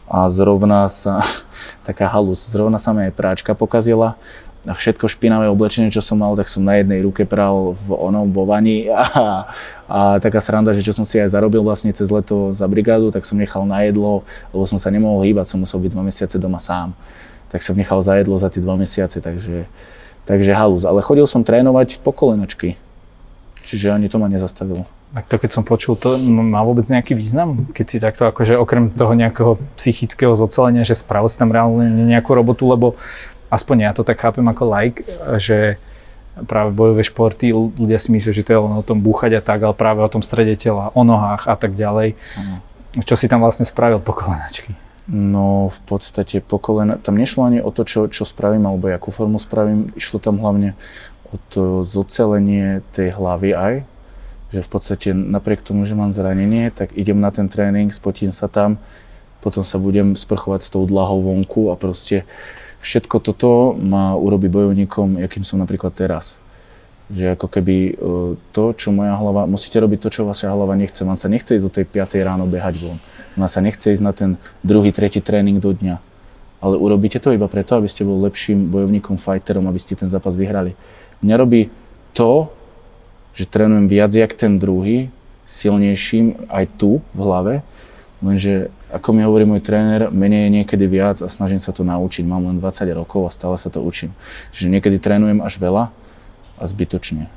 A 0.08 0.28
zrovna 0.28 0.88
sa, 0.92 1.24
taká 1.88 2.08
halus, 2.08 2.44
zrovna 2.48 2.76
sa 2.80 2.92
mi 2.96 3.08
aj 3.08 3.16
práčka 3.16 3.52
pokazila 3.52 4.16
a 4.64 4.72
všetko 4.72 5.12
špinavé 5.12 5.44
oblečenie, 5.52 5.92
čo 5.92 6.00
som 6.00 6.24
mal, 6.24 6.32
tak 6.40 6.48
som 6.48 6.64
na 6.64 6.80
jednej 6.80 7.04
ruke 7.04 7.28
pral 7.28 7.76
v 7.84 7.88
onom, 7.92 8.32
vo 8.32 8.48
vani 8.48 8.88
a, 8.92 9.48
a 9.84 9.98
taká 10.20 10.40
sranda, 10.40 10.72
že 10.72 10.80
čo 10.80 10.96
som 10.96 11.04
si 11.04 11.20
aj 11.20 11.32
zarobil 11.32 11.60
vlastne 11.60 11.92
cez 11.92 12.08
leto 12.08 12.56
za 12.56 12.64
brigádu, 12.64 13.12
tak 13.12 13.28
som 13.28 13.36
nechal 13.36 13.68
na 13.68 13.84
jedlo, 13.84 14.24
lebo 14.56 14.64
som 14.64 14.80
sa 14.80 14.88
nemohol 14.88 15.20
hýbať, 15.28 15.52
som 15.52 15.60
musel 15.60 15.80
byť 15.84 15.92
dva 15.92 16.04
mesiace 16.04 16.36
doma 16.40 16.60
sám. 16.60 16.96
Tak 17.52 17.60
som 17.60 17.76
nechal 17.76 18.00
za 18.00 18.16
jedlo 18.16 18.40
za 18.40 18.48
tie 18.48 18.64
dva 18.64 18.74
mesiace, 18.74 19.20
takže, 19.20 19.68
takže 20.24 20.52
halus. 20.56 20.88
Ale 20.88 21.04
chodil 21.04 21.28
som 21.28 21.44
trénovať 21.44 22.00
po 22.00 22.10
kolenačky, 22.10 22.80
čiže 23.68 23.92
ani 23.92 24.08
to 24.08 24.16
ma 24.16 24.32
nezastavilo. 24.32 24.88
Tak 25.14 25.30
to 25.30 25.38
keď 25.38 25.50
som 25.54 25.62
počul, 25.62 25.94
to 25.94 26.18
má 26.18 26.58
vôbec 26.66 26.82
nejaký 26.90 27.14
význam? 27.14 27.70
Keď 27.70 27.86
si 27.86 28.02
takto 28.02 28.26
akože 28.26 28.58
okrem 28.58 28.90
toho 28.90 29.14
nejakého 29.14 29.62
psychického 29.78 30.34
zocelenia, 30.34 30.82
že 30.82 30.98
spravil 30.98 31.30
si 31.30 31.38
tam 31.38 31.54
reálne 31.54 31.86
nejakú 31.86 32.34
robotu, 32.34 32.66
lebo 32.66 32.98
aspoň 33.54 33.76
ja 33.86 33.92
to 33.94 34.02
tak 34.02 34.18
chápem 34.18 34.42
ako 34.42 34.64
like, 34.66 35.06
že 35.38 35.78
práve 36.42 36.74
bojové 36.74 37.06
športy, 37.06 37.54
ľudia 37.54 38.02
si 38.02 38.10
myslia, 38.10 38.34
že 38.34 38.42
to 38.42 38.50
je 38.50 38.58
len 38.58 38.74
o 38.74 38.82
tom 38.82 38.98
búchať 38.98 39.38
a 39.38 39.42
tak, 39.42 39.62
ale 39.62 39.74
práve 39.78 40.02
o 40.02 40.10
tom 40.10 40.18
strede 40.18 40.58
tela, 40.58 40.90
o 40.90 41.06
nohách 41.06 41.46
a 41.46 41.54
tak 41.54 41.78
ďalej. 41.78 42.18
Ano. 42.42 42.58
Čo 43.06 43.14
si 43.14 43.30
tam 43.30 43.38
vlastne 43.38 43.62
spravil 43.62 44.02
po 44.02 44.10
kolenačky? 44.10 44.74
No 45.06 45.68
v 45.68 45.80
podstate 45.84 46.40
po 46.40 46.56
kolena, 46.56 46.96
tam 46.96 47.20
nešlo 47.20 47.44
ani 47.44 47.60
o 47.60 47.68
to, 47.68 47.84
čo, 47.84 48.08
čo 48.08 48.24
spravím 48.24 48.64
alebo 48.64 48.88
akú 48.88 49.12
formu 49.12 49.36
spravím, 49.36 49.92
išlo 49.94 50.16
tam 50.16 50.40
hlavne 50.40 50.72
o 51.28 51.36
to 51.52 51.84
zocelenie 51.84 52.80
tej 52.96 53.12
hlavy 53.12 53.52
aj, 53.52 53.74
že 54.48 54.60
v 54.64 54.68
podstate 54.70 55.08
napriek 55.12 55.60
tomu, 55.60 55.84
že 55.84 55.92
mám 55.92 56.16
zranenie, 56.16 56.72
tak 56.72 56.96
idem 56.96 57.20
na 57.20 57.28
ten 57.28 57.52
tréning, 57.52 57.92
spotím 57.92 58.32
sa 58.32 58.48
tam, 58.48 58.80
potom 59.44 59.60
sa 59.60 59.76
budem 59.76 60.16
sprchovať 60.16 60.60
s 60.64 60.72
tou 60.72 60.88
dlahou 60.88 61.20
vonku 61.20 61.68
a 61.68 61.76
proste 61.76 62.24
všetko 62.84 63.16
toto 63.24 63.72
ma 63.80 64.12
urobí 64.12 64.52
bojovníkom, 64.52 65.16
akým 65.24 65.40
som 65.40 65.56
napríklad 65.56 65.96
teraz. 65.96 66.36
Že 67.08 67.36
ako 67.40 67.46
keby 67.48 67.76
e, 67.76 67.92
to, 68.52 68.64
čo 68.76 68.92
moja 68.92 69.16
hlava, 69.16 69.48
musíte 69.48 69.80
robiť 69.80 69.98
to, 70.04 70.08
čo 70.12 70.28
vaša 70.28 70.52
hlava 70.52 70.76
nechce. 70.76 71.00
Vám 71.00 71.16
sa 71.16 71.32
nechce 71.32 71.56
ísť 71.56 71.64
do 71.64 71.72
tej 71.72 71.84
5. 71.88 72.20
ráno 72.20 72.44
behať 72.44 72.84
von. 72.84 73.00
Vám 73.40 73.48
sa 73.48 73.64
nechce 73.64 73.88
ísť 73.88 74.04
na 74.04 74.12
ten 74.12 74.36
druhý, 74.60 74.92
tretí 74.92 75.24
tréning 75.24 75.56
do 75.64 75.72
dňa. 75.72 75.96
Ale 76.60 76.76
urobíte 76.76 77.20
to 77.20 77.32
iba 77.32 77.48
preto, 77.48 77.76
aby 77.80 77.88
ste 77.88 78.04
bol 78.04 78.20
lepším 78.24 78.68
bojovníkom, 78.68 79.16
fighterom, 79.16 79.64
aby 79.68 79.80
ste 79.80 79.96
ten 79.96 80.08
zápas 80.08 80.36
vyhrali. 80.36 80.76
Mňa 81.24 81.36
robí 81.40 81.68
to, 82.16 82.52
že 83.36 83.48
trénujem 83.48 83.88
viac 83.88 84.12
jak 84.12 84.32
ten 84.32 84.56
druhý, 84.56 85.12
silnejším 85.44 86.48
aj 86.48 86.64
tu 86.80 87.04
v 87.12 87.20
hlave, 87.20 87.54
lenže 88.24 88.72
ako 88.88 89.12
mi 89.12 89.20
hovorí 89.20 89.44
môj 89.44 89.60
tréner, 89.60 90.08
menej 90.08 90.48
je 90.48 90.54
niekedy 90.60 90.84
viac 90.88 91.20
a 91.20 91.28
snažím 91.28 91.60
sa 91.60 91.76
to 91.76 91.84
naučiť. 91.84 92.24
Mám 92.24 92.48
len 92.48 92.56
20 92.58 92.88
rokov 92.96 93.28
a 93.28 93.30
stále 93.30 93.60
sa 93.60 93.68
to 93.68 93.84
učím. 93.84 94.16
Čiže 94.56 94.72
niekedy 94.72 94.96
trénujem 94.96 95.44
až 95.44 95.60
veľa 95.60 95.92
a 96.56 96.64
zbytočne. 96.64 97.28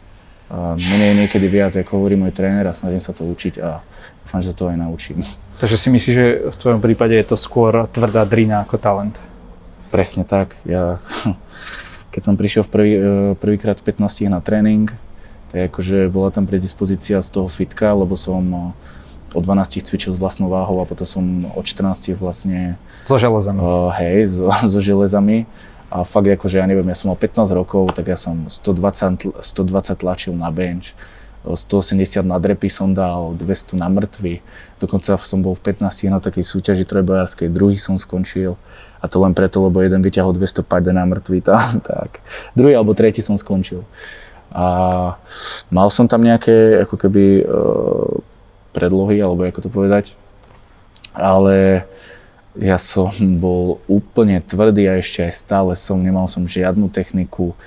A 0.47 0.79
menej 0.79 1.11
je 1.11 1.19
niekedy 1.27 1.47
viac, 1.51 1.75
ako 1.75 1.99
hovorí 1.99 2.15
môj 2.15 2.31
tréner 2.31 2.63
a 2.63 2.77
snažím 2.77 3.03
sa 3.03 3.11
to 3.11 3.27
učiť 3.27 3.59
a 3.59 3.83
dúfam, 4.23 4.39
že 4.39 4.55
to 4.55 4.71
aj 4.71 4.79
naučím. 4.79 5.27
Takže 5.59 5.75
si 5.75 5.91
myslíš, 5.91 6.15
že 6.15 6.27
v 6.53 6.59
tvojom 6.61 6.79
prípade 6.79 7.19
je 7.19 7.27
to 7.27 7.35
skôr 7.35 7.83
tvrdá 7.91 8.23
drina 8.23 8.63
ako 8.63 8.79
talent? 8.79 9.19
Presne 9.91 10.23
tak. 10.23 10.55
Ja, 10.63 11.03
keď 12.15 12.21
som 12.23 12.39
prišiel 12.39 12.63
v 12.63 12.71
prvý, 12.71 12.91
e, 12.95 13.01
prvýkrát 13.35 13.75
v 13.83 13.91
15 13.91 14.31
na 14.31 14.39
tréning, 14.39 14.87
tak 15.51 15.73
akože 15.73 16.07
bola 16.07 16.31
tam 16.31 16.47
predispozícia 16.47 17.19
z 17.19 17.29
toho 17.31 17.51
fitka, 17.51 17.91
lebo 17.91 18.15
som 18.15 18.75
od 19.33 19.43
12 19.43 19.83
cvičil 19.83 20.15
s 20.15 20.19
vlastnou 20.19 20.47
váhou 20.47 20.79
a 20.79 20.85
potom 20.87 21.07
som 21.07 21.23
od 21.55 21.65
14 21.67 22.15
vlastne... 22.15 22.79
So 23.07 23.19
železami. 23.19 23.59
Uh, 23.59 23.91
hej, 23.99 24.27
so, 24.27 24.47
so 24.71 24.79
železami. 24.79 25.49
A 25.87 26.03
fakt 26.03 26.27
akože, 26.27 26.59
ja 26.59 26.67
neviem, 26.67 26.87
ja 26.91 26.97
som 26.99 27.15
mal 27.15 27.19
15 27.19 27.47
rokov, 27.55 27.95
tak 27.95 28.11
ja 28.11 28.19
som 28.19 28.51
120, 28.51 29.39
120 29.39 29.95
tlačil 29.95 30.35
na 30.35 30.51
bench, 30.51 30.91
180 31.47 32.27
na 32.27 32.35
drepy 32.35 32.67
som 32.67 32.91
dal, 32.91 33.31
200 33.39 33.79
na 33.79 33.87
mŕtvy. 33.87 34.43
Dokonca 34.83 35.15
som 35.15 35.39
bol 35.39 35.55
v 35.55 35.71
15 35.71 36.11
na 36.11 36.19
takej 36.19 36.43
súťaži 36.43 36.83
trojbojárskej, 36.83 37.47
druhý 37.47 37.79
som 37.79 37.95
skončil. 37.95 38.59
A 38.99 39.07
to 39.07 39.23
len 39.23 39.31
preto, 39.31 39.63
lebo 39.63 39.79
jeden 39.79 40.03
vyťahol 40.03 40.35
200 40.35 40.67
pade 40.67 40.91
na 40.91 41.07
mŕtvy, 41.07 41.39
tak, 41.47 41.87
tak. 41.87 42.19
Druhý 42.51 42.75
alebo 42.75 42.91
tretí 42.91 43.23
som 43.23 43.39
skončil. 43.39 43.87
A 44.51 45.15
mal 45.71 45.87
som 45.87 46.07
tam 46.07 46.23
nejaké 46.23 46.83
ako 46.87 46.95
keby 46.99 47.47
uh, 47.47 48.11
predlohy, 48.77 49.17
alebo 49.17 49.49
ako 49.49 49.65
to 49.65 49.69
povedať. 49.73 50.13
Ale 51.17 51.89
ja 52.53 52.77
som 52.77 53.09
bol 53.41 53.81
úplne 53.89 54.37
tvrdý 54.37 54.85
a 54.85 55.01
ešte 55.01 55.25
aj 55.25 55.33
stále 55.33 55.73
som, 55.73 55.97
nemal 55.97 56.29
som 56.29 56.45
žiadnu 56.45 56.93
techniku. 56.93 57.57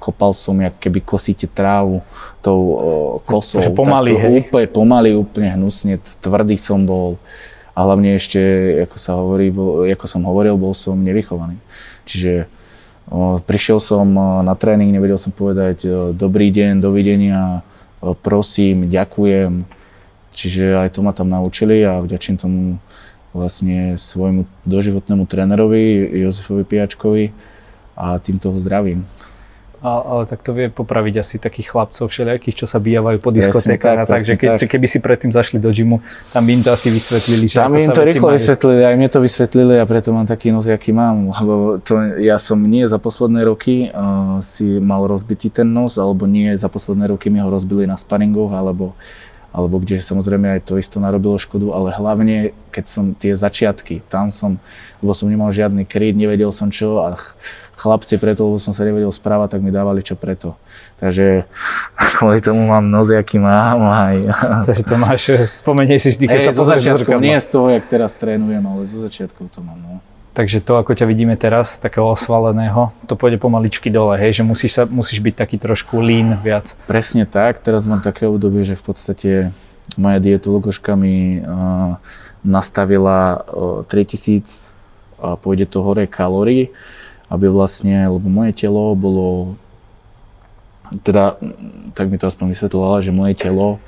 Kopal 0.00 0.32
som, 0.32 0.56
jak 0.60 0.76
keby 0.80 1.00
kosíte 1.04 1.48
trávu 1.48 2.00
tou 2.40 2.60
kosou. 3.28 3.60
Takže 3.60 3.76
pomaly, 3.76 4.12
hej? 4.16 4.48
Úplne 4.48 4.68
pomaly, 4.72 5.10
úplne 5.16 5.52
hnusne, 5.56 6.00
tvrdý 6.24 6.56
som 6.56 6.84
bol. 6.84 7.16
A 7.72 7.88
hlavne 7.88 8.16
ešte, 8.16 8.38
ako, 8.84 8.96
sa 9.00 9.16
hovorí, 9.16 9.48
ako 9.92 10.06
som 10.08 10.28
hovoril, 10.28 10.60
bol 10.60 10.76
som 10.76 11.00
nevychovaný. 11.00 11.56
Čiže 12.04 12.48
prišiel 13.48 13.80
som 13.80 14.04
na 14.44 14.54
tréning, 14.56 14.92
nevedel 14.92 15.16
som 15.16 15.32
povedať 15.32 15.88
dobrý 16.12 16.52
deň, 16.52 16.84
dovidenia, 16.84 17.64
prosím, 18.20 18.92
ďakujem. 18.92 19.64
Čiže 20.34 20.74
aj 20.82 20.98
to 20.98 21.00
ma 21.06 21.14
tam 21.14 21.30
naučili 21.30 21.86
a 21.86 22.02
vďačím 22.02 22.36
tomu 22.36 22.82
vlastne 23.30 23.94
svojmu 23.94 24.46
doživotnému 24.66 25.26
trénerovi 25.26 26.10
Jozefovi 26.18 26.66
Piačkovi 26.66 27.24
a 27.94 28.18
týmto 28.18 28.50
ho 28.50 28.58
zdravím. 28.58 29.06
Ale, 29.84 30.00
ale 30.00 30.22
tak 30.24 30.40
to 30.40 30.56
vie 30.56 30.72
popraviť 30.72 31.14
asi 31.20 31.36
takých 31.36 31.68
chlapcov 31.68 32.08
všelijakých, 32.08 32.56
čo 32.56 32.64
sa 32.64 32.80
bijavajú 32.80 33.20
po 33.20 33.28
diskotékach. 33.28 34.08
Tak, 34.08 34.16
takže 34.16 34.32
ke, 34.40 34.56
tak. 34.56 34.64
keby 34.64 34.86
si 34.88 34.96
predtým 34.96 35.28
zašli 35.28 35.60
do 35.60 35.68
gymu, 35.68 36.00
tam 36.32 36.48
by 36.48 36.56
im 36.56 36.62
to 36.64 36.72
asi 36.72 36.88
vysvetlili. 36.88 37.44
Že 37.52 37.56
tam 37.60 37.76
im 37.76 37.92
to 37.92 38.00
rýchlo 38.00 38.32
majú. 38.32 38.38
vysvetlili, 38.40 38.80
aj 38.80 38.94
mne 38.96 39.08
to 39.12 39.20
vysvetlili 39.20 39.74
a 39.76 39.84
preto 39.84 40.16
mám 40.16 40.24
taký 40.24 40.56
nos, 40.56 40.64
aký 40.64 40.96
mám. 40.96 41.36
Lebo 41.36 41.84
to, 41.84 42.00
ja 42.16 42.40
som 42.40 42.64
nie 42.64 42.88
za 42.88 42.96
posledné 42.96 43.44
roky 43.44 43.92
uh, 43.92 44.40
si 44.40 44.64
mal 44.80 45.04
rozbitý 45.04 45.52
ten 45.52 45.68
nos, 45.68 46.00
alebo 46.00 46.24
nie 46.24 46.56
za 46.56 46.72
posledné 46.72 47.12
roky 47.12 47.28
mi 47.28 47.44
ho 47.44 47.52
rozbili 47.52 47.84
na 47.84 48.00
sparingoch, 48.00 48.56
alebo 48.56 48.96
alebo 49.54 49.78
kde 49.78 50.02
samozrejme 50.02 50.58
aj 50.58 50.66
to 50.66 50.82
isto 50.82 50.98
narobilo 50.98 51.38
škodu, 51.38 51.70
ale 51.70 51.94
hlavne 51.94 52.50
keď 52.74 52.84
som 52.90 53.14
tie 53.14 53.38
začiatky, 53.38 54.02
tam 54.10 54.34
som, 54.34 54.58
lebo 54.98 55.14
som 55.14 55.30
nemal 55.30 55.54
žiadny 55.54 55.86
kryt, 55.86 56.18
nevedel 56.18 56.50
som 56.50 56.74
čo 56.74 56.98
a 57.06 57.14
chlapci 57.78 58.18
preto, 58.18 58.50
lebo 58.50 58.58
som 58.58 58.74
sa 58.74 58.82
nevedel 58.82 59.14
správať, 59.14 59.54
tak 59.54 59.60
mi 59.62 59.70
dávali 59.70 60.02
čo 60.02 60.18
preto. 60.18 60.58
Takže 60.98 61.46
kvôli 62.18 62.42
tomu 62.42 62.66
mám 62.66 62.82
nos, 62.90 63.06
aký 63.14 63.38
mám 63.38 63.78
aj. 63.78 64.16
Takže 64.66 64.84
to 64.90 64.96
máš, 64.98 65.22
spomenieš 65.62 66.00
si 66.02 66.10
vždy, 66.18 66.24
keď 66.26 66.40
Ej, 66.42 66.46
sa 66.50 66.52
pozrieš 66.58 66.82
začiatku, 66.90 67.22
Nie 67.22 67.38
z 67.38 67.48
toho, 67.54 67.70
jak 67.70 67.86
teraz 67.86 68.18
trénujem, 68.18 68.62
ale 68.66 68.90
zo 68.90 68.98
začiatku 68.98 69.46
to 69.54 69.62
mám. 69.62 69.78
No. 69.78 70.02
Takže 70.34 70.58
to, 70.66 70.82
ako 70.82 70.98
ťa 70.98 71.06
vidíme 71.06 71.38
teraz, 71.38 71.78
takého 71.78 72.10
osvaleného, 72.10 72.90
to 73.06 73.14
pôjde 73.14 73.38
pomaličky 73.38 73.86
dole, 73.86 74.18
hej, 74.18 74.42
že 74.42 74.42
musíš, 74.42 74.72
sa, 74.74 74.82
musíš 74.82 75.22
byť 75.22 75.34
taký 75.38 75.62
trošku 75.62 76.02
lean 76.02 76.42
viac. 76.42 76.74
Presne 76.90 77.22
tak, 77.22 77.62
teraz 77.62 77.86
mám 77.86 78.02
také 78.02 78.26
obdobie, 78.26 78.66
že 78.66 78.74
v 78.74 78.82
podstate 78.82 79.30
moja 79.94 80.18
dietologoška 80.18 80.98
mi 80.98 81.38
uh, 81.38 82.02
nastavila 82.42 83.46
uh, 83.46 83.86
3000 83.86 84.74
a 85.22 85.38
pôjde 85.38 85.70
to 85.70 85.86
hore 85.86 86.02
kalórií, 86.10 86.74
aby 87.30 87.46
vlastne, 87.46 87.94
lebo 88.10 88.26
moje 88.26 88.58
telo 88.58 88.90
bolo, 88.98 89.54
teda, 91.06 91.38
tak 91.94 92.10
mi 92.10 92.18
to 92.18 92.26
aspoň 92.26 92.50
vysvetlovala, 92.50 93.06
že 93.06 93.14
moje 93.14 93.38
telo, 93.38 93.78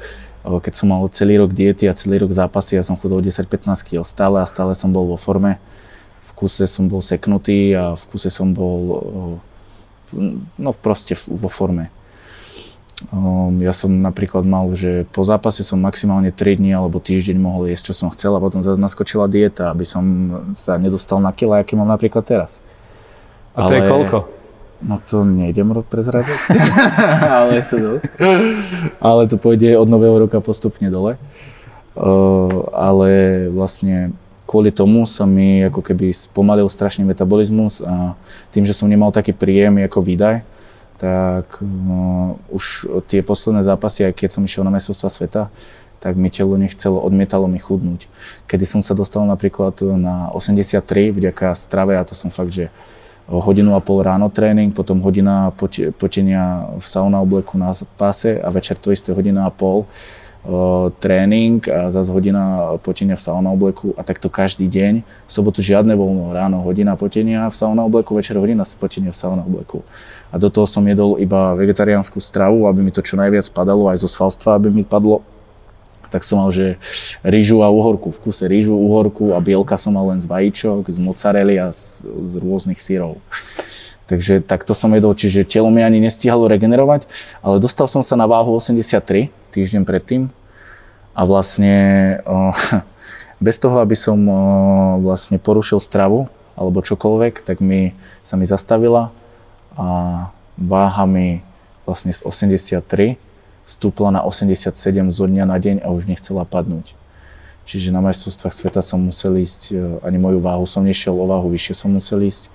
keď 0.46 0.72
som 0.78 0.94
mal 0.94 1.02
celý 1.10 1.42
rok 1.42 1.50
diety 1.50 1.90
a 1.90 1.98
celý 1.98 2.22
rok 2.22 2.30
zápasy, 2.30 2.78
ja 2.78 2.86
som 2.86 2.94
chodil 2.94 3.34
10-15 3.34 3.82
kg 3.82 4.06
stále 4.06 4.38
a 4.38 4.46
stále 4.46 4.78
som 4.78 4.94
bol 4.94 5.10
vo 5.10 5.18
forme, 5.18 5.58
kuse 6.36 6.68
som 6.68 6.86
bol 6.86 7.00
seknutý 7.00 7.72
a 7.72 7.96
v 7.96 8.04
kuse 8.12 8.28
som 8.28 8.52
bol 8.52 9.02
no 10.60 10.70
proste 10.76 11.16
vo 11.26 11.48
forme. 11.48 11.90
Ja 13.60 13.76
som 13.76 13.92
napríklad 14.00 14.48
mal, 14.48 14.72
že 14.72 15.04
po 15.12 15.20
zápase 15.20 15.60
som 15.60 15.76
maximálne 15.76 16.32
3 16.32 16.56
dní 16.56 16.72
alebo 16.72 16.96
týždeň 16.96 17.36
mohol 17.36 17.68
jesť, 17.68 17.92
čo 17.92 17.94
som 18.04 18.08
chcel 18.08 18.32
a 18.32 18.40
potom 18.40 18.64
zase 18.64 18.80
naskočila 18.80 19.28
dieta, 19.28 19.68
aby 19.68 19.84
som 19.84 20.04
sa 20.56 20.80
nedostal 20.80 21.20
na 21.20 21.28
kila, 21.28 21.60
aký 21.60 21.76
mám 21.76 21.92
napríklad 21.92 22.24
teraz. 22.24 22.64
A 23.52 23.68
to 23.68 23.72
Ale... 23.72 23.76
je 23.76 23.82
koľko? 23.88 24.18
No 24.76 25.00
to 25.00 25.24
nejdem 25.24 25.72
rok 25.72 25.88
prezradzať, 25.88 26.36
ale 27.40 27.60
je 27.60 27.64
to 27.64 27.76
dosť. 27.80 28.04
Ale 29.00 29.24
to 29.24 29.40
pôjde 29.40 29.72
od 29.72 29.88
nového 29.88 30.20
roka 30.20 30.36
postupne 30.44 30.92
dole. 30.92 31.16
Uh, 31.96 32.68
ale 32.76 33.08
vlastne 33.48 34.12
kvôli 34.46 34.70
tomu 34.70 35.04
sa 35.04 35.26
mi 35.26 35.66
ako 35.66 35.82
keby 35.82 36.14
spomalil 36.14 36.70
strašne 36.70 37.02
metabolizmus 37.02 37.82
a 37.82 38.14
tým, 38.54 38.62
že 38.62 38.72
som 38.72 38.86
nemal 38.86 39.10
taký 39.10 39.34
príjem 39.34 39.82
ako 39.82 40.00
výdaj, 40.00 40.46
tak 40.96 41.60
uh, 41.60 42.38
už 42.48 42.88
tie 43.10 43.20
posledné 43.20 43.60
zápasy, 43.60 44.06
aj 44.08 44.14
keď 44.16 44.30
som 44.32 44.46
išiel 44.46 44.64
na 44.64 44.72
mestrovstva 44.72 45.10
sveta, 45.12 45.42
tak 46.00 46.14
mi 46.14 46.30
telo 46.30 46.54
nechcelo, 46.56 47.02
odmietalo 47.02 47.50
mi 47.50 47.58
chudnúť. 47.58 48.06
Kedy 48.46 48.64
som 48.64 48.80
sa 48.80 48.94
dostal 48.94 49.26
napríklad 49.26 49.82
na 49.98 50.30
83 50.32 50.78
vďaka 51.10 51.52
strave, 51.58 51.98
a 51.98 52.06
to 52.06 52.14
som 52.14 52.30
fakt, 52.30 52.54
že 52.54 52.70
hodinu 53.26 53.74
a 53.74 53.82
pol 53.82 54.06
ráno 54.06 54.30
tréning, 54.30 54.70
potom 54.70 55.02
hodina 55.02 55.50
potenia 55.98 56.70
v 56.78 56.86
sauna 56.86 57.18
obleku 57.18 57.58
na 57.58 57.74
páse 57.98 58.38
a 58.38 58.48
večer 58.54 58.78
to 58.78 58.94
isté 58.94 59.10
hodina 59.10 59.50
a 59.50 59.50
pol 59.50 59.90
tréning 61.02 61.58
a 61.66 61.90
zase 61.90 62.10
hodina 62.14 62.76
potenia 62.80 63.18
v 63.18 63.22
sauna 63.22 63.50
obleku 63.50 63.92
a 63.98 64.06
takto 64.06 64.30
každý 64.30 64.70
deň. 64.70 65.02
V 65.02 65.30
sobotu 65.30 65.62
žiadne 65.62 65.92
voľno, 65.98 66.30
ráno 66.30 66.62
hodina 66.62 66.94
potenia 66.94 67.50
v 67.50 67.56
sauna 67.56 67.82
obleku, 67.82 68.14
večer 68.14 68.38
hodina 68.38 68.62
potenia 68.78 69.10
v 69.10 69.18
sauna 69.18 69.42
obleku. 69.42 69.82
A 70.30 70.38
do 70.38 70.50
toho 70.50 70.66
som 70.66 70.86
jedol 70.86 71.18
iba 71.18 71.54
vegetariánsku 71.58 72.18
stravu, 72.22 72.66
aby 72.70 72.82
mi 72.82 72.92
to 72.94 73.02
čo 73.02 73.18
najviac 73.18 73.46
padalo, 73.50 73.90
aj 73.90 74.02
zo 74.02 74.08
svalstva, 74.10 74.58
aby 74.58 74.70
mi 74.70 74.86
padlo 74.86 75.22
tak 76.06 76.22
som 76.22 76.38
mal, 76.38 76.54
že 76.54 76.78
rýžu 77.26 77.66
a 77.66 77.68
uhorku, 77.68 78.14
v 78.14 78.30
kuse 78.30 78.46
rýžu, 78.46 78.72
uhorku 78.72 79.34
a 79.34 79.42
bielka 79.42 79.74
som 79.74 79.98
mal 79.98 80.06
len 80.14 80.22
z 80.22 80.30
vajíčok, 80.30 80.86
z 80.86 80.98
mozzarelly 81.02 81.58
a 81.58 81.74
z, 81.74 82.06
z 82.06 82.32
rôznych 82.38 82.78
syrov. 82.78 83.18
Takže 84.06 84.38
takto 84.38 84.70
som 84.70 84.94
jedol, 84.94 85.18
čiže 85.18 85.42
telo 85.42 85.66
mi 85.66 85.82
ani 85.82 85.98
nestihalo 85.98 86.46
regenerovať, 86.46 87.10
ale 87.42 87.58
dostal 87.58 87.90
som 87.90 88.06
sa 88.06 88.14
na 88.14 88.30
váhu 88.30 88.54
83 88.54 89.34
týždeň 89.56 89.88
predtým 89.88 90.28
a 91.16 91.20
vlastne 91.24 91.74
bez 93.46 93.56
toho, 93.56 93.80
aby 93.80 93.96
som 93.96 94.16
vlastne 95.00 95.40
porušil 95.40 95.80
stravu 95.80 96.28
alebo 96.56 96.84
čokoľvek, 96.84 97.44
tak 97.44 97.64
mi 97.64 97.96
sa 98.20 98.36
mi 98.36 98.44
zastavila 98.44 99.12
a 99.76 99.88
váha 100.56 101.04
mi 101.04 101.44
vlastne 101.84 102.12
z 102.12 102.24
83 102.24 103.20
stúpla 103.68 104.14
na 104.14 104.20
87 104.24 104.72
zo 105.12 105.24
dňa 105.26 105.44
na 105.44 105.58
deň 105.58 105.76
a 105.84 105.92
už 105.92 106.08
nechcela 106.08 106.48
padnúť. 106.48 106.96
Čiže 107.66 107.90
na 107.90 107.98
majstrovstvách 107.98 108.54
sveta 108.54 108.80
som 108.80 109.02
musel 109.02 109.42
ísť, 109.42 109.74
e, 109.74 109.98
ani 110.06 110.22
moju 110.22 110.38
váhu 110.38 110.62
som 110.70 110.86
nešiel, 110.86 111.18
o 111.18 111.26
váhu 111.26 111.50
vyššie 111.50 111.74
som 111.74 111.90
musel 111.90 112.22
ísť 112.22 112.46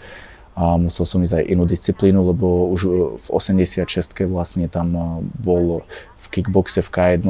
a 0.62 0.78
musel 0.78 1.10
som 1.10 1.26
ísť 1.26 1.42
aj 1.42 1.46
inú 1.50 1.66
disciplínu, 1.66 2.22
lebo 2.22 2.70
už 2.70 2.82
e, 2.86 2.90
v 3.18 3.28
86 3.34 3.82
vlastne 4.30 4.70
tam 4.70 4.94
e, 4.94 5.02
bol 5.42 5.82
v 6.22 6.26
kickboxe 6.30 6.86
v 6.86 6.90
K1 6.94 7.26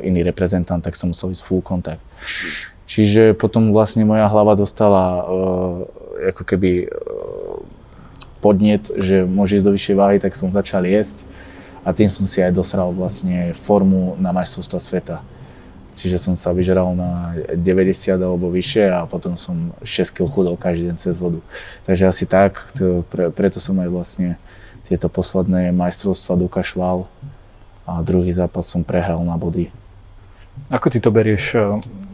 iný 0.00 0.20
reprezentant, 0.24 0.80
tak 0.80 0.96
som 0.96 1.12
musel 1.12 1.36
ísť 1.36 1.44
full 1.44 1.60
kontakt. 1.60 2.00
Čiže 2.88 3.36
potom 3.36 3.76
vlastne 3.76 4.08
moja 4.08 4.24
hlava 4.32 4.56
dostala 4.56 5.28
ako 6.32 6.40
keby 6.48 6.88
podnet, 8.40 8.88
že 8.96 9.28
môže 9.28 9.60
ísť 9.60 9.66
do 9.68 9.74
vyššej 9.76 9.96
váhy, 10.00 10.16
tak 10.16 10.32
som 10.32 10.48
začal 10.48 10.88
jesť 10.88 11.28
a 11.84 11.92
tým 11.92 12.08
som 12.08 12.24
si 12.24 12.40
aj 12.40 12.56
dosral 12.56 12.96
vlastne 12.96 13.52
formu 13.52 14.16
na 14.16 14.32
majstrovstvo 14.32 14.80
sveta. 14.80 15.20
Čiže 15.98 16.22
som 16.22 16.34
sa 16.38 16.54
vyžeral 16.54 16.94
na 16.94 17.34
90 17.58 18.14
alebo 18.14 18.54
vyššie 18.54 18.86
a 18.94 19.02
potom 19.10 19.34
som 19.34 19.74
6 19.82 20.14
kg 20.14 20.30
chudol 20.30 20.54
každý 20.54 20.94
deň 20.94 20.96
cez 21.02 21.18
vodu. 21.18 21.42
Takže 21.90 22.06
asi 22.06 22.22
tak, 22.22 22.70
to, 22.78 23.02
pre, 23.10 23.34
preto 23.34 23.58
som 23.58 23.74
aj 23.82 23.90
vlastne 23.90 24.38
tieto 24.86 25.10
posledné 25.10 25.74
majstrovstva 25.74 26.38
dokašľal 26.38 27.10
a 27.90 27.92
druhý 28.06 28.30
zápas 28.30 28.70
som 28.70 28.86
prehral 28.86 29.18
na 29.26 29.34
body. 29.34 29.74
Ako 30.70 30.86
ty 30.90 31.02
to 31.02 31.10
berieš 31.10 31.58
eh, 31.58 31.62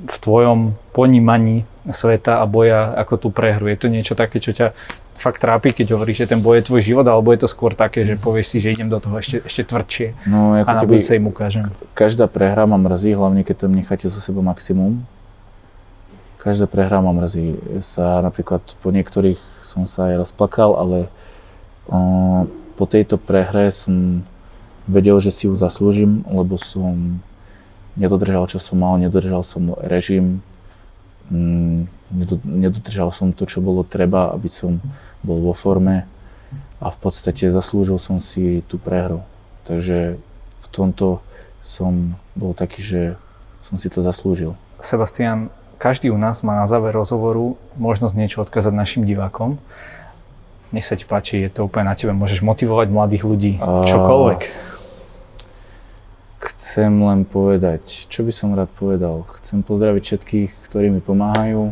v 0.09 0.17
tvojom 0.17 0.73
ponímaní 0.97 1.69
sveta 1.85 2.41
a 2.41 2.49
boja 2.49 2.97
ako 2.97 3.15
tú 3.21 3.29
prehru? 3.29 3.69
Je 3.69 3.77
to 3.77 3.93
niečo 3.93 4.17
také, 4.17 4.41
čo 4.41 4.57
ťa 4.57 4.73
fakt 5.25 5.41
trápi, 5.41 5.73
keď 5.73 5.97
hovoríš, 5.97 6.29
že 6.29 6.37
ten 6.37 6.41
boj 6.45 6.61
je 6.61 6.69
tvoj 6.69 6.83
život, 6.85 7.07
alebo 7.09 7.33
je 7.33 7.41
to 7.41 7.49
skôr 7.49 7.73
také, 7.73 8.05
že 8.05 8.21
povieš 8.21 8.47
si, 8.53 8.57
že 8.61 8.77
idem 8.77 8.93
do 8.93 9.01
toho 9.01 9.17
ešte, 9.17 9.41
ešte 9.41 9.65
tvrdšie 9.65 10.29
no, 10.29 10.61
ako 10.61 10.69
a 10.69 10.73
na 10.77 10.83
budúce 10.85 11.17
im 11.17 11.27
ukážem. 11.33 11.65
Každá 11.97 12.29
prehra 12.29 12.69
ma 12.69 12.77
mrzí, 12.77 13.17
hlavne 13.17 13.41
keď 13.41 13.65
tam 13.65 13.73
necháte 13.73 14.13
zo 14.13 14.21
seba 14.21 14.45
maximum. 14.45 15.01
Každá 16.45 16.69
prehra 16.69 17.01
ma 17.01 17.17
mrzí. 17.17 17.81
Sa 17.81 18.21
napríklad 18.21 18.61
po 18.85 18.93
niektorých 18.93 19.41
som 19.65 19.89
sa 19.89 20.13
aj 20.13 20.29
rozplakal, 20.29 20.77
ale 20.77 20.99
o, 21.89 22.45
po 22.77 22.85
tejto 22.85 23.17
prehre 23.17 23.73
som 23.73 24.21
vedel, 24.85 25.17
že 25.25 25.33
si 25.33 25.49
ju 25.49 25.57
zaslúžim, 25.57 26.21
lebo 26.29 26.61
som 26.61 27.25
nedodržal, 27.97 28.45
čo 28.45 28.61
som 28.61 28.77
mal, 28.77 29.01
nedodržal 29.01 29.41
som 29.41 29.73
režim, 29.81 30.45
mm, 31.33 31.89
nedodržal 32.47 33.11
som 33.11 33.35
to, 33.35 33.45
čo 33.45 33.59
bolo 33.59 33.83
treba, 33.83 34.31
aby 34.31 34.47
som 34.47 34.79
bol 35.21 35.43
vo 35.43 35.53
forme 35.53 36.07
a 36.79 36.87
v 36.93 36.99
podstate 37.01 37.51
zaslúžil 37.51 37.99
som 37.99 38.23
si 38.23 38.63
tú 38.71 38.79
prehru. 38.79 39.27
Takže 39.65 40.21
v 40.61 40.67
tomto 40.71 41.25
som 41.65 42.15
bol 42.37 42.53
taký, 42.53 42.85
že 42.85 43.03
som 43.65 43.81
si 43.81 43.89
to 43.89 44.05
zaslúžil. 44.05 44.55
Sebastian, 44.85 45.49
každý 45.81 46.13
u 46.13 46.19
nás 46.21 46.45
má 46.45 46.61
na 46.61 46.69
záver 46.69 46.93
rozhovoru 46.93 47.57
možnosť 47.81 48.15
niečo 48.15 48.39
odkázať 48.45 48.73
našim 48.77 49.03
divákom. 49.09 49.57
Nech 50.71 50.85
sa 50.85 50.99
ti 50.99 51.09
páči, 51.09 51.41
je 51.41 51.51
to 51.51 51.71
úplne 51.71 51.89
na 51.89 51.97
tebe, 51.97 52.13
môžeš 52.13 52.45
motivovať 52.45 52.89
mladých 52.91 53.25
ľudí, 53.25 53.53
čokoľvek. 53.63 54.41
Chcem 56.45 56.93
len 57.01 57.23
povedať, 57.25 58.11
čo 58.11 58.27
by 58.27 58.33
som 58.35 58.53
rád 58.53 58.69
povedal. 58.75 59.25
Chcem 59.41 59.63
pozdraviť 59.63 60.03
všetkých, 60.03 60.51
ktorí 60.67 60.91
mi 60.91 61.01
pomáhajú, 61.01 61.71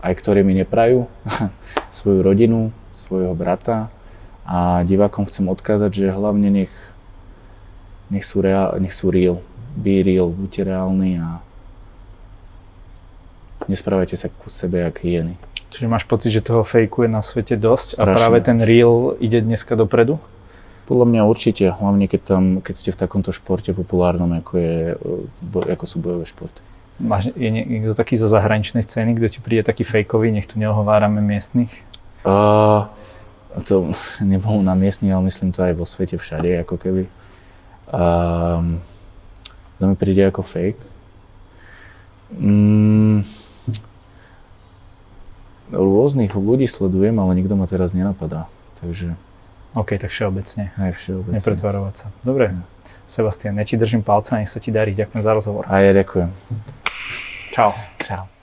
aj 0.00 0.12
ktorí 0.16 0.40
mi 0.40 0.56
neprajú, 0.56 1.04
svoju 1.98 2.20
rodinu, 2.24 2.72
svojho 2.96 3.36
brata. 3.36 3.92
A 4.48 4.82
divákom 4.82 5.28
chcem 5.30 5.46
odkázať, 5.46 5.90
že 5.94 6.16
hlavne 6.16 6.50
nech, 6.50 6.74
nech, 8.10 8.26
sú, 8.26 8.42
reál, 8.42 8.74
nech 8.82 8.96
sú 8.96 9.12
real. 9.12 9.38
Be 9.78 10.02
real, 10.02 10.32
buďte 10.34 10.66
reálni 10.66 11.22
a 11.22 11.38
nesprávajte 13.70 14.18
sa 14.18 14.26
ku 14.26 14.50
sebe 14.50 14.82
jak 14.82 14.98
hyeny. 15.06 15.38
Čiže 15.70 15.86
máš 15.86 16.02
pocit, 16.02 16.34
že 16.34 16.42
toho 16.42 16.66
fejku 16.66 17.06
je 17.06 17.10
na 17.14 17.22
svete 17.22 17.54
dosť 17.54 17.94
Strašne. 17.94 18.10
a 18.10 18.18
práve 18.18 18.38
ten 18.42 18.58
real 18.58 19.14
ide 19.22 19.38
dneska 19.38 19.78
dopredu? 19.78 20.18
Podľa 20.90 21.06
mňa 21.06 21.22
určite, 21.30 21.70
hlavne 21.70 22.10
keď, 22.10 22.20
tam, 22.26 22.44
keď 22.58 22.74
ste 22.74 22.90
v 22.90 22.98
takomto 22.98 23.30
športe 23.30 23.70
populárnom, 23.70 24.42
ako, 24.42 24.52
je, 24.58 24.78
eh, 24.98 25.72
ako 25.78 25.84
sú 25.86 26.02
bojové 26.02 26.26
športy. 26.26 26.69
Máš, 27.00 27.32
je 27.32 27.48
niekto 27.48 27.96
taký 27.96 28.20
zo 28.20 28.28
zahraničnej 28.28 28.84
scény, 28.84 29.16
kto 29.16 29.26
ti 29.32 29.38
príde 29.40 29.64
taký 29.64 29.88
fejkový, 29.88 30.28
nech 30.28 30.44
tu 30.44 30.60
neohovárame 30.60 31.24
miestnych? 31.24 31.72
Uh, 32.28 32.84
to 33.64 33.96
nebol 34.20 34.60
na 34.60 34.76
miestni, 34.76 35.08
ale 35.08 35.24
myslím 35.26 35.50
to 35.56 35.64
aj 35.64 35.74
vo 35.74 35.88
svete 35.88 36.20
všade, 36.20 36.60
ako 36.60 36.76
keby. 36.76 37.02
Um, 37.90 38.84
to 39.80 39.88
mi 39.88 39.96
príde 39.96 40.28
ako 40.28 40.44
fake. 40.44 40.78
Mm, 42.36 43.26
rôznych 45.72 46.36
ľudí 46.36 46.68
sledujem, 46.68 47.16
ale 47.18 47.32
nikto 47.40 47.56
ma 47.56 47.66
teraz 47.66 47.96
nenapadá. 47.96 48.46
Takže... 48.84 49.16
OK, 49.74 49.96
tak 49.96 50.10
všeobecne. 50.10 50.74
Aj 50.76 50.92
všeobecne. 50.94 51.38
Nepretvarovať 51.38 51.94
sa. 51.96 52.06
Dobre. 52.22 52.54
Ja. 52.54 52.62
Sebastian, 53.10 53.58
ja 53.58 53.66
ti 53.66 53.74
držím 53.74 54.06
palca, 54.06 54.38
nech 54.38 54.46
sa 54.46 54.62
ti 54.62 54.70
darí. 54.70 54.94
Ďakujem 54.94 55.22
za 55.22 55.32
rozhovor. 55.34 55.66
A 55.66 55.82
ja 55.82 55.90
ďakujem. 55.90 56.30
Čau. 57.60 57.74
Čau. 58.00 58.39